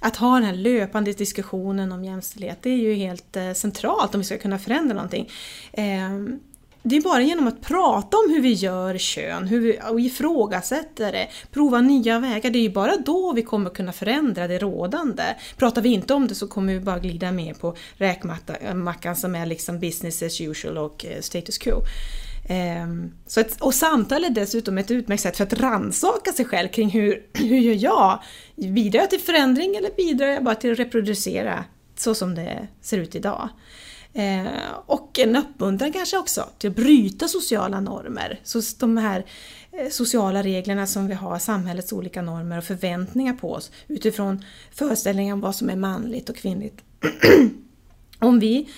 Att 0.00 0.16
ha 0.16 0.34
den 0.34 0.44
här 0.44 0.54
löpande 0.54 1.12
diskussionen 1.12 1.92
om 1.92 2.04
jämställdhet, 2.04 2.58
det 2.62 2.70
är 2.70 2.76
ju 2.76 2.94
helt 2.94 3.36
eh, 3.36 3.52
centralt 3.52 4.14
om 4.14 4.20
vi 4.20 4.24
ska 4.24 4.38
kunna 4.38 4.58
förändra 4.58 4.94
någonting. 4.94 5.30
Ehm, 5.72 6.40
det 6.82 6.96
är 6.96 7.00
bara 7.00 7.22
genom 7.22 7.46
att 7.46 7.60
prata 7.60 8.16
om 8.16 8.30
hur 8.30 8.40
vi 8.40 8.52
gör 8.52 8.98
kön, 8.98 9.46
hur 9.46 9.60
vi 9.60 9.78
och 9.90 10.00
ifrågasätter 10.00 11.12
det, 11.12 11.28
prova 11.52 11.80
nya 11.80 12.18
vägar, 12.18 12.50
det 12.50 12.58
är 12.58 12.62
ju 12.62 12.70
bara 12.70 12.96
då 12.96 13.32
vi 13.32 13.42
kommer 13.42 13.70
kunna 13.70 13.92
förändra 13.92 14.48
det 14.48 14.58
rådande. 14.58 15.22
Pratar 15.56 15.82
vi 15.82 15.88
inte 15.88 16.14
om 16.14 16.28
det 16.28 16.34
så 16.34 16.48
kommer 16.48 16.74
vi 16.74 16.80
bara 16.80 16.98
glida 16.98 17.32
med 17.32 17.60
på 17.60 17.76
räkmackan 17.96 19.12
eh, 19.12 19.14
som 19.14 19.34
är 19.34 19.46
liksom 19.46 19.80
business 19.80 20.22
as 20.22 20.40
usual 20.40 20.78
och 20.78 21.06
eh, 21.06 21.20
status 21.20 21.58
quo. 21.58 21.82
Um, 22.50 23.14
så 23.26 23.40
att, 23.40 23.60
och 23.60 23.74
samtal 23.74 24.24
är 24.24 24.30
dessutom 24.30 24.78
ett 24.78 24.90
utmärkt 24.90 25.22
sätt 25.22 25.36
för 25.36 25.44
att 25.44 25.60
rannsaka 25.60 26.32
sig 26.32 26.44
själv 26.44 26.68
kring 26.68 26.90
hur, 26.90 27.22
hur 27.32 27.58
gör 27.58 27.74
jag? 27.74 28.22
Bidrar 28.56 29.00
jag 29.00 29.10
till 29.10 29.20
förändring 29.20 29.76
eller 29.76 29.90
bidrar 29.96 30.26
jag 30.26 30.44
bara 30.44 30.54
till 30.54 30.72
att 30.72 30.78
reproducera 30.78 31.64
så 31.96 32.14
som 32.14 32.34
det 32.34 32.68
ser 32.80 32.98
ut 32.98 33.14
idag? 33.14 33.48
Eh, 34.12 34.46
och 34.86 35.18
en 35.18 35.36
uppmuntran 35.36 35.92
kanske 35.92 36.18
också 36.18 36.48
till 36.58 36.70
att 36.70 36.76
bryta 36.76 37.28
sociala 37.28 37.80
normer. 37.80 38.40
Så 38.44 38.60
de 38.78 38.96
här 38.96 39.24
eh, 39.72 39.88
sociala 39.90 40.42
reglerna 40.42 40.86
som 40.86 41.08
vi 41.08 41.14
har, 41.14 41.38
samhällets 41.38 41.92
olika 41.92 42.22
normer 42.22 42.58
och 42.58 42.64
förväntningar 42.64 43.34
på 43.34 43.52
oss 43.52 43.70
utifrån 43.88 44.44
föreställningar 44.72 45.32
om 45.32 45.40
vad 45.40 45.54
som 45.54 45.70
är 45.70 45.76
manligt 45.76 46.28
och 46.28 46.36
kvinnligt. 46.36 46.84
om 48.18 48.40
vi 48.40 48.68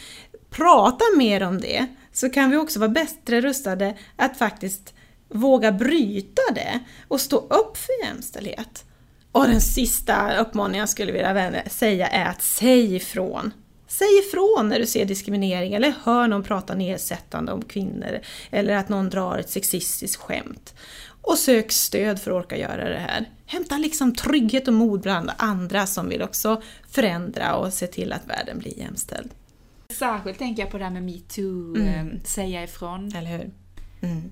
pratar 0.51 1.17
mer 1.17 1.43
om 1.43 1.61
det 1.61 1.87
så 2.13 2.31
kan 2.31 2.51
vi 2.51 2.57
också 2.57 2.79
vara 2.79 2.91
bättre 2.91 3.41
rustade 3.41 3.97
att 4.17 4.39
faktiskt 4.39 4.95
våga 5.29 5.73
bryta 5.73 6.43
det 6.55 6.81
och 7.09 7.21
stå 7.21 7.37
upp 7.37 7.77
för 7.77 8.07
jämställdhet. 8.07 8.85
Och 9.33 9.47
den 9.47 9.61
sista 9.61 10.37
uppmaningen 10.41 10.81
jag 10.81 10.89
skulle 10.89 11.13
vilja 11.13 11.63
säga 11.69 12.09
är 12.09 12.25
att 12.25 12.43
säg 12.43 12.95
ifrån. 12.95 13.53
Säg 13.91 14.19
ifrån 14.19 14.69
när 14.69 14.79
du 14.79 14.87
ser 14.87 15.05
diskriminering 15.05 15.75
eller 15.75 15.95
hör 16.03 16.29
någon 16.29 16.43
prata 16.43 16.75
nedsättande 16.75 17.53
om 17.53 17.63
kvinnor 17.63 18.21
eller 18.51 18.77
att 18.77 18.89
någon 18.89 19.11
drar 19.11 19.39
ett 19.39 19.51
sexistiskt 19.51 20.23
skämt. 20.23 20.75
Och 21.23 21.39
sök 21.39 21.73
stöd 21.73 22.21
för 22.21 22.31
att 22.31 22.45
orka 22.45 22.57
göra 22.57 22.89
det 22.89 22.99
här. 22.99 23.29
Hämta 23.47 23.79
liksom 23.79 24.15
trygghet 24.15 24.69
och 24.69 24.75
mod 24.75 25.01
bland 25.01 25.31
andra 25.37 25.87
som 25.87 26.09
vill 26.09 26.23
också 26.23 26.63
förändra 26.91 27.57
och 27.57 27.73
se 27.73 27.87
till 27.87 28.13
att 28.13 28.27
världen 28.27 28.59
blir 28.59 28.79
jämställd. 28.79 29.31
Särskilt 29.89 30.39
tänker 30.39 30.63
jag 30.63 30.71
på 30.71 30.79
det 30.79 30.85
här 30.85 30.91
med 30.91 31.03
metoo, 31.03 31.77
mm. 31.77 32.09
eh, 32.09 32.23
säga 32.25 32.65
ifrån. 32.65 33.13
Eller 33.17 33.31
hur? 33.31 33.51
Mm. 34.01 34.31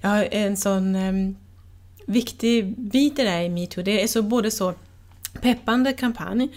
Ja, 0.00 0.24
en 0.24 0.56
sån 0.56 0.94
um, 0.94 1.36
viktig 2.06 2.78
bit 2.78 3.18
i 3.18 3.22
det 3.22 3.30
där 3.30 3.40
i 3.40 3.48
metoo, 3.48 3.82
det 3.82 4.02
är 4.02 4.06
så 4.06 4.22
både 4.22 4.50
så 4.50 4.74
peppande 5.40 5.92
kampanj 5.92 6.48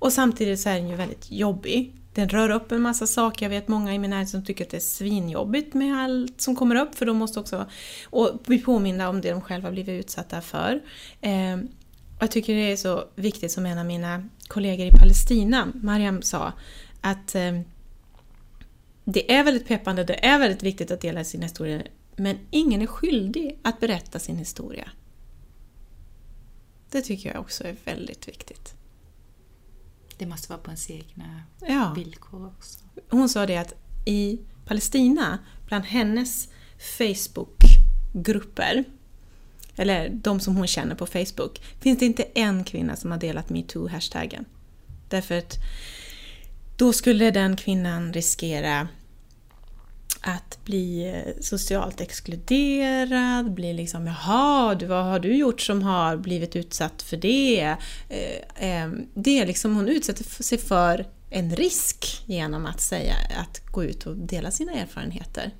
och 0.00 0.12
samtidigt 0.12 0.60
så 0.60 0.68
är 0.68 0.74
den 0.74 0.88
ju 0.88 0.96
väldigt 0.96 1.30
jobbig. 1.30 1.92
Den 2.14 2.28
rör 2.28 2.50
upp 2.50 2.72
en 2.72 2.82
massa 2.82 3.06
saker. 3.06 3.46
Jag 3.46 3.50
vet 3.50 3.68
många 3.68 3.94
i 3.94 3.98
min 3.98 4.10
närhet 4.10 4.28
som 4.28 4.44
tycker 4.44 4.64
att 4.64 4.70
det 4.70 4.76
är 4.76 4.80
svinjobbigt 4.80 5.74
med 5.74 5.98
allt 5.98 6.40
som 6.40 6.56
kommer 6.56 6.76
upp 6.76 6.94
för 6.94 7.06
de 7.06 7.16
måste 7.16 7.40
också 7.40 7.66
och 8.04 8.38
bli 8.46 8.58
påminna 8.58 9.08
om 9.08 9.20
det 9.20 9.30
de 9.30 9.40
själva 9.40 9.70
blivit 9.70 10.04
utsatta 10.04 10.40
för. 10.40 10.82
Eh, 11.20 11.56
jag 12.20 12.30
tycker 12.30 12.54
det 12.54 12.72
är 12.72 12.76
så 12.76 13.04
viktigt 13.14 13.52
som 13.52 13.66
en 13.66 13.78
av 13.78 13.86
mina 13.86 14.28
kollegor 14.48 14.86
i 14.86 14.90
Palestina, 14.90 15.68
Mariam, 15.74 16.22
sa 16.22 16.52
att 17.00 17.34
eh, 17.34 17.60
det 19.04 19.32
är 19.32 19.44
väldigt 19.44 19.68
peppande, 19.68 20.04
det 20.04 20.26
är 20.26 20.38
väldigt 20.38 20.62
viktigt 20.62 20.90
att 20.90 21.00
dela 21.00 21.24
sin 21.24 21.42
historia 21.42 21.82
men 22.16 22.38
ingen 22.50 22.82
är 22.82 22.86
skyldig 22.86 23.58
att 23.62 23.80
berätta 23.80 24.18
sin 24.18 24.36
historia. 24.36 24.90
Det 26.90 27.02
tycker 27.02 27.32
jag 27.32 27.40
också 27.40 27.64
är 27.64 27.76
väldigt 27.84 28.28
viktigt. 28.28 28.74
Det 30.20 30.26
måste 30.26 30.48
vara 30.48 30.60
på 30.60 30.70
ens 30.70 30.90
egna 30.90 31.42
ja. 31.68 31.92
villkor 31.96 32.46
också. 32.46 32.78
Hon 33.10 33.28
sa 33.28 33.46
det 33.46 33.56
att 33.56 33.74
i 34.04 34.40
Palestina, 34.64 35.38
bland 35.66 35.84
hennes 35.84 36.48
Facebookgrupper, 36.98 38.84
eller 39.76 40.08
de 40.08 40.40
som 40.40 40.56
hon 40.56 40.66
känner 40.66 40.94
på 40.94 41.06
Facebook, 41.06 41.62
finns 41.80 41.98
det 41.98 42.06
inte 42.06 42.22
en 42.34 42.64
kvinna 42.64 42.96
som 42.96 43.10
har 43.10 43.18
delat 43.18 43.48
metoo-hashtaggen. 43.48 44.44
Därför 45.08 45.38
att 45.38 45.58
då 46.76 46.92
skulle 46.92 47.30
den 47.30 47.56
kvinnan 47.56 48.12
riskera 48.12 48.88
att 50.20 50.58
bli 50.64 51.08
eh, 51.08 51.42
socialt 51.42 52.00
exkluderad, 52.00 53.54
bli 53.54 53.72
liksom 53.72 54.06
”jaha, 54.06 54.78
vad 54.88 55.04
har 55.04 55.18
du 55.18 55.36
gjort 55.36 55.60
som 55.60 55.82
har 55.82 56.16
blivit 56.16 56.56
utsatt 56.56 57.02
för 57.02 57.16
det?” 57.16 57.76
eh, 58.08 58.82
eh, 58.82 58.90
Det 59.14 59.38
är 59.38 59.46
liksom, 59.46 59.76
hon 59.76 59.88
utsätter 59.88 60.24
sig 60.42 60.58
för 60.58 61.06
en 61.30 61.56
risk 61.56 62.22
genom 62.26 62.66
att 62.66 62.80
säga 62.80 63.14
att 63.36 63.66
gå 63.66 63.84
ut 63.84 64.06
och 64.06 64.16
dela 64.16 64.50
sina 64.50 64.72
erfarenheter. 64.72 65.54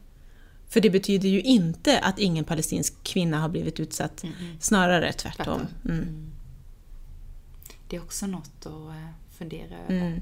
För 0.69 0.81
det 0.81 0.91
betyder 0.91 1.29
ju 1.29 1.41
inte 1.41 1.99
att 1.99 2.19
ingen 2.19 2.45
palestinsk 2.45 3.03
kvinna 3.03 3.41
har 3.41 3.49
blivit 3.49 3.81
utsatt, 3.81 4.23
mm. 4.23 4.35
snarare 4.61 5.13
tvärtom. 5.13 5.67
Mm. 5.85 5.99
mm. 5.99 6.33
Det 7.89 7.97
är 7.97 8.01
också 8.01 8.27
något 8.27 8.67
att 8.67 8.95
fundera 9.39 9.79
över. 9.79 10.07
Mm. 10.07 10.21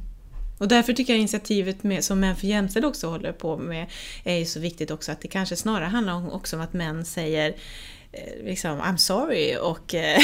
Och 0.58 0.68
därför 0.68 0.92
tycker 0.92 1.12
jag 1.12 1.20
initiativet 1.20 1.82
med, 1.82 2.04
som 2.04 2.20
Män 2.20 2.36
för 2.36 2.46
jämställd 2.46 2.86
också 2.86 3.08
håller 3.08 3.32
på 3.32 3.56
med 3.56 3.86
är 4.24 4.36
ju 4.36 4.44
så 4.44 4.60
viktigt 4.60 4.90
också 4.90 5.12
att 5.12 5.20
det 5.20 5.28
kanske 5.28 5.56
snarare 5.56 5.88
handlar 5.88 6.12
om, 6.12 6.30
också 6.30 6.56
om 6.56 6.62
att 6.62 6.72
män 6.72 7.04
säger 7.04 7.56
eh, 8.12 8.44
liksom 8.44 8.80
I'm 8.80 8.96
sorry 8.96 9.56
och 9.56 9.94
eh, 9.94 10.20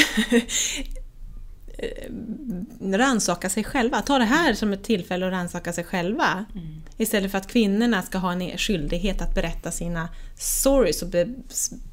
rannsaka 2.81 3.49
sig 3.49 3.63
själva. 3.63 4.01
Ta 4.01 4.17
det 4.17 4.25
här 4.25 4.53
som 4.53 4.73
ett 4.73 4.83
tillfälle 4.83 5.27
att 5.27 5.31
rannsaka 5.31 5.73
sig 5.73 5.83
själva. 5.83 6.45
Mm. 6.53 6.81
Istället 6.97 7.31
för 7.31 7.37
att 7.37 7.47
kvinnorna 7.47 8.01
ska 8.01 8.17
ha 8.17 8.31
en 8.31 8.57
skyldighet 8.57 9.21
att 9.21 9.35
berätta 9.35 9.71
sina 9.71 10.09
stories 10.37 11.01
och 11.01 11.09
be, 11.09 11.27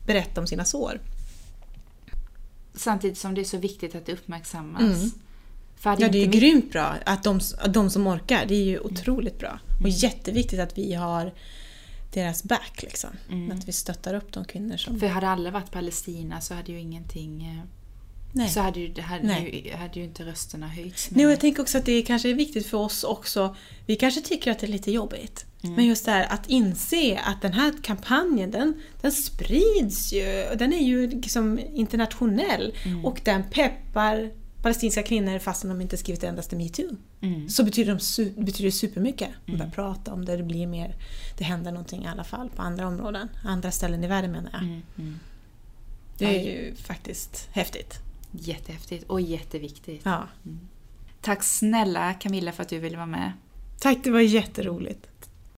berätta 0.06 0.40
om 0.40 0.46
sina 0.46 0.64
sår. 0.64 1.00
Samtidigt 2.74 3.18
som 3.18 3.34
det 3.34 3.40
är 3.40 3.44
så 3.44 3.58
viktigt 3.58 3.94
att 3.94 4.06
det 4.06 4.12
uppmärksammas. 4.12 4.82
Mm. 4.82 5.10
Ja, 5.84 5.96
det 5.96 6.18
är 6.18 6.24
ju 6.24 6.30
grymt 6.30 6.72
bra 6.72 6.94
att 7.06 7.22
de, 7.22 7.40
de 7.68 7.90
som 7.90 8.06
orkar. 8.06 8.46
Det 8.46 8.54
är 8.54 8.64
ju 8.64 8.78
otroligt 8.78 9.38
bra. 9.38 9.60
Och 9.74 9.80
mm. 9.80 9.90
jätteviktigt 9.90 10.60
att 10.60 10.78
vi 10.78 10.94
har 10.94 11.32
deras 12.12 12.42
back. 12.42 12.82
Liksom. 12.82 13.10
Mm. 13.30 13.58
Att 13.58 13.68
vi 13.68 13.72
stöttar 13.72 14.14
upp 14.14 14.32
de 14.32 14.44
kvinnor 14.44 14.76
som... 14.76 15.00
För 15.00 15.06
hade 15.06 15.28
alla 15.28 15.50
varit 15.50 15.70
Palestina 15.70 16.40
så 16.40 16.54
hade 16.54 16.72
ju 16.72 16.80
ingenting... 16.80 17.44
Eh, 17.44 17.68
Nej. 18.34 18.48
Så 18.48 18.60
hade 18.60 18.80
ju, 18.80 19.00
hade, 19.00 19.26
Nej. 19.26 19.66
Ju, 19.66 19.76
hade 19.76 19.98
ju 19.98 20.04
inte 20.04 20.24
rösterna 20.24 20.68
höjts. 20.68 21.10
Nej, 21.10 21.26
och 21.26 21.32
jag 21.32 21.40
tänker 21.40 21.62
också 21.62 21.78
att 21.78 21.84
det 21.84 22.02
kanske 22.02 22.30
är 22.30 22.34
viktigt 22.34 22.66
för 22.66 22.78
oss 22.78 23.04
också. 23.04 23.56
Vi 23.86 23.96
kanske 23.96 24.20
tycker 24.20 24.50
att 24.50 24.58
det 24.58 24.66
är 24.66 24.68
lite 24.68 24.90
jobbigt. 24.90 25.46
Mm. 25.62 25.76
Men 25.76 25.86
just 25.86 26.04
det 26.04 26.10
här 26.10 26.26
att 26.30 26.48
inse 26.48 27.20
att 27.24 27.42
den 27.42 27.52
här 27.52 27.72
kampanjen 27.82 28.50
den, 28.50 28.82
den 29.00 29.12
sprids 29.12 30.12
ju. 30.12 30.46
Den 30.56 30.72
är 30.72 30.82
ju 30.82 31.10
liksom 31.10 31.60
internationell. 31.74 32.74
Mm. 32.84 33.04
Och 33.04 33.20
den 33.24 33.42
peppar 33.50 34.30
palestinska 34.62 35.02
kvinnor 35.02 35.38
fastän 35.38 35.70
de 35.70 35.80
inte 35.80 35.96
skrivit 35.96 36.24
endaste 36.24 36.56
metoo. 36.56 36.96
Mm. 37.20 37.48
Så 37.48 37.64
betyder, 37.64 37.92
de, 37.92 38.44
betyder 38.44 38.64
det 38.64 38.72
supermycket. 38.72 39.30
Mm. 39.46 39.58
Börja 39.58 39.70
prata 39.70 40.12
om 40.12 40.24
det, 40.24 40.36
det 40.36 40.42
blir 40.42 40.66
mer, 40.66 40.96
det 41.38 41.44
händer 41.44 41.72
någonting 41.72 42.04
i 42.04 42.06
alla 42.06 42.24
fall 42.24 42.50
på 42.56 42.62
andra 42.62 42.86
områden. 42.86 43.28
Andra 43.44 43.70
ställen 43.70 44.04
i 44.04 44.06
världen 44.06 44.32
menar 44.32 44.50
jag. 44.52 44.62
Mm. 44.62 44.82
mm. 44.98 45.18
Det 46.18 46.40
är 46.40 46.44
ju 46.44 46.74
faktiskt 46.74 47.48
häftigt. 47.52 47.98
Jättehäftigt 48.30 49.04
och 49.10 49.20
jätteviktigt. 49.20 50.00
Ja. 50.04 50.28
Mm. 50.44 50.60
Tack 51.20 51.42
snälla 51.42 52.14
Camilla 52.14 52.52
för 52.52 52.62
att 52.62 52.68
du 52.68 52.78
ville 52.78 52.96
vara 52.96 53.06
med. 53.06 53.32
Tack, 53.80 53.98
det 54.04 54.10
var 54.10 54.20
jätteroligt. 54.20 55.06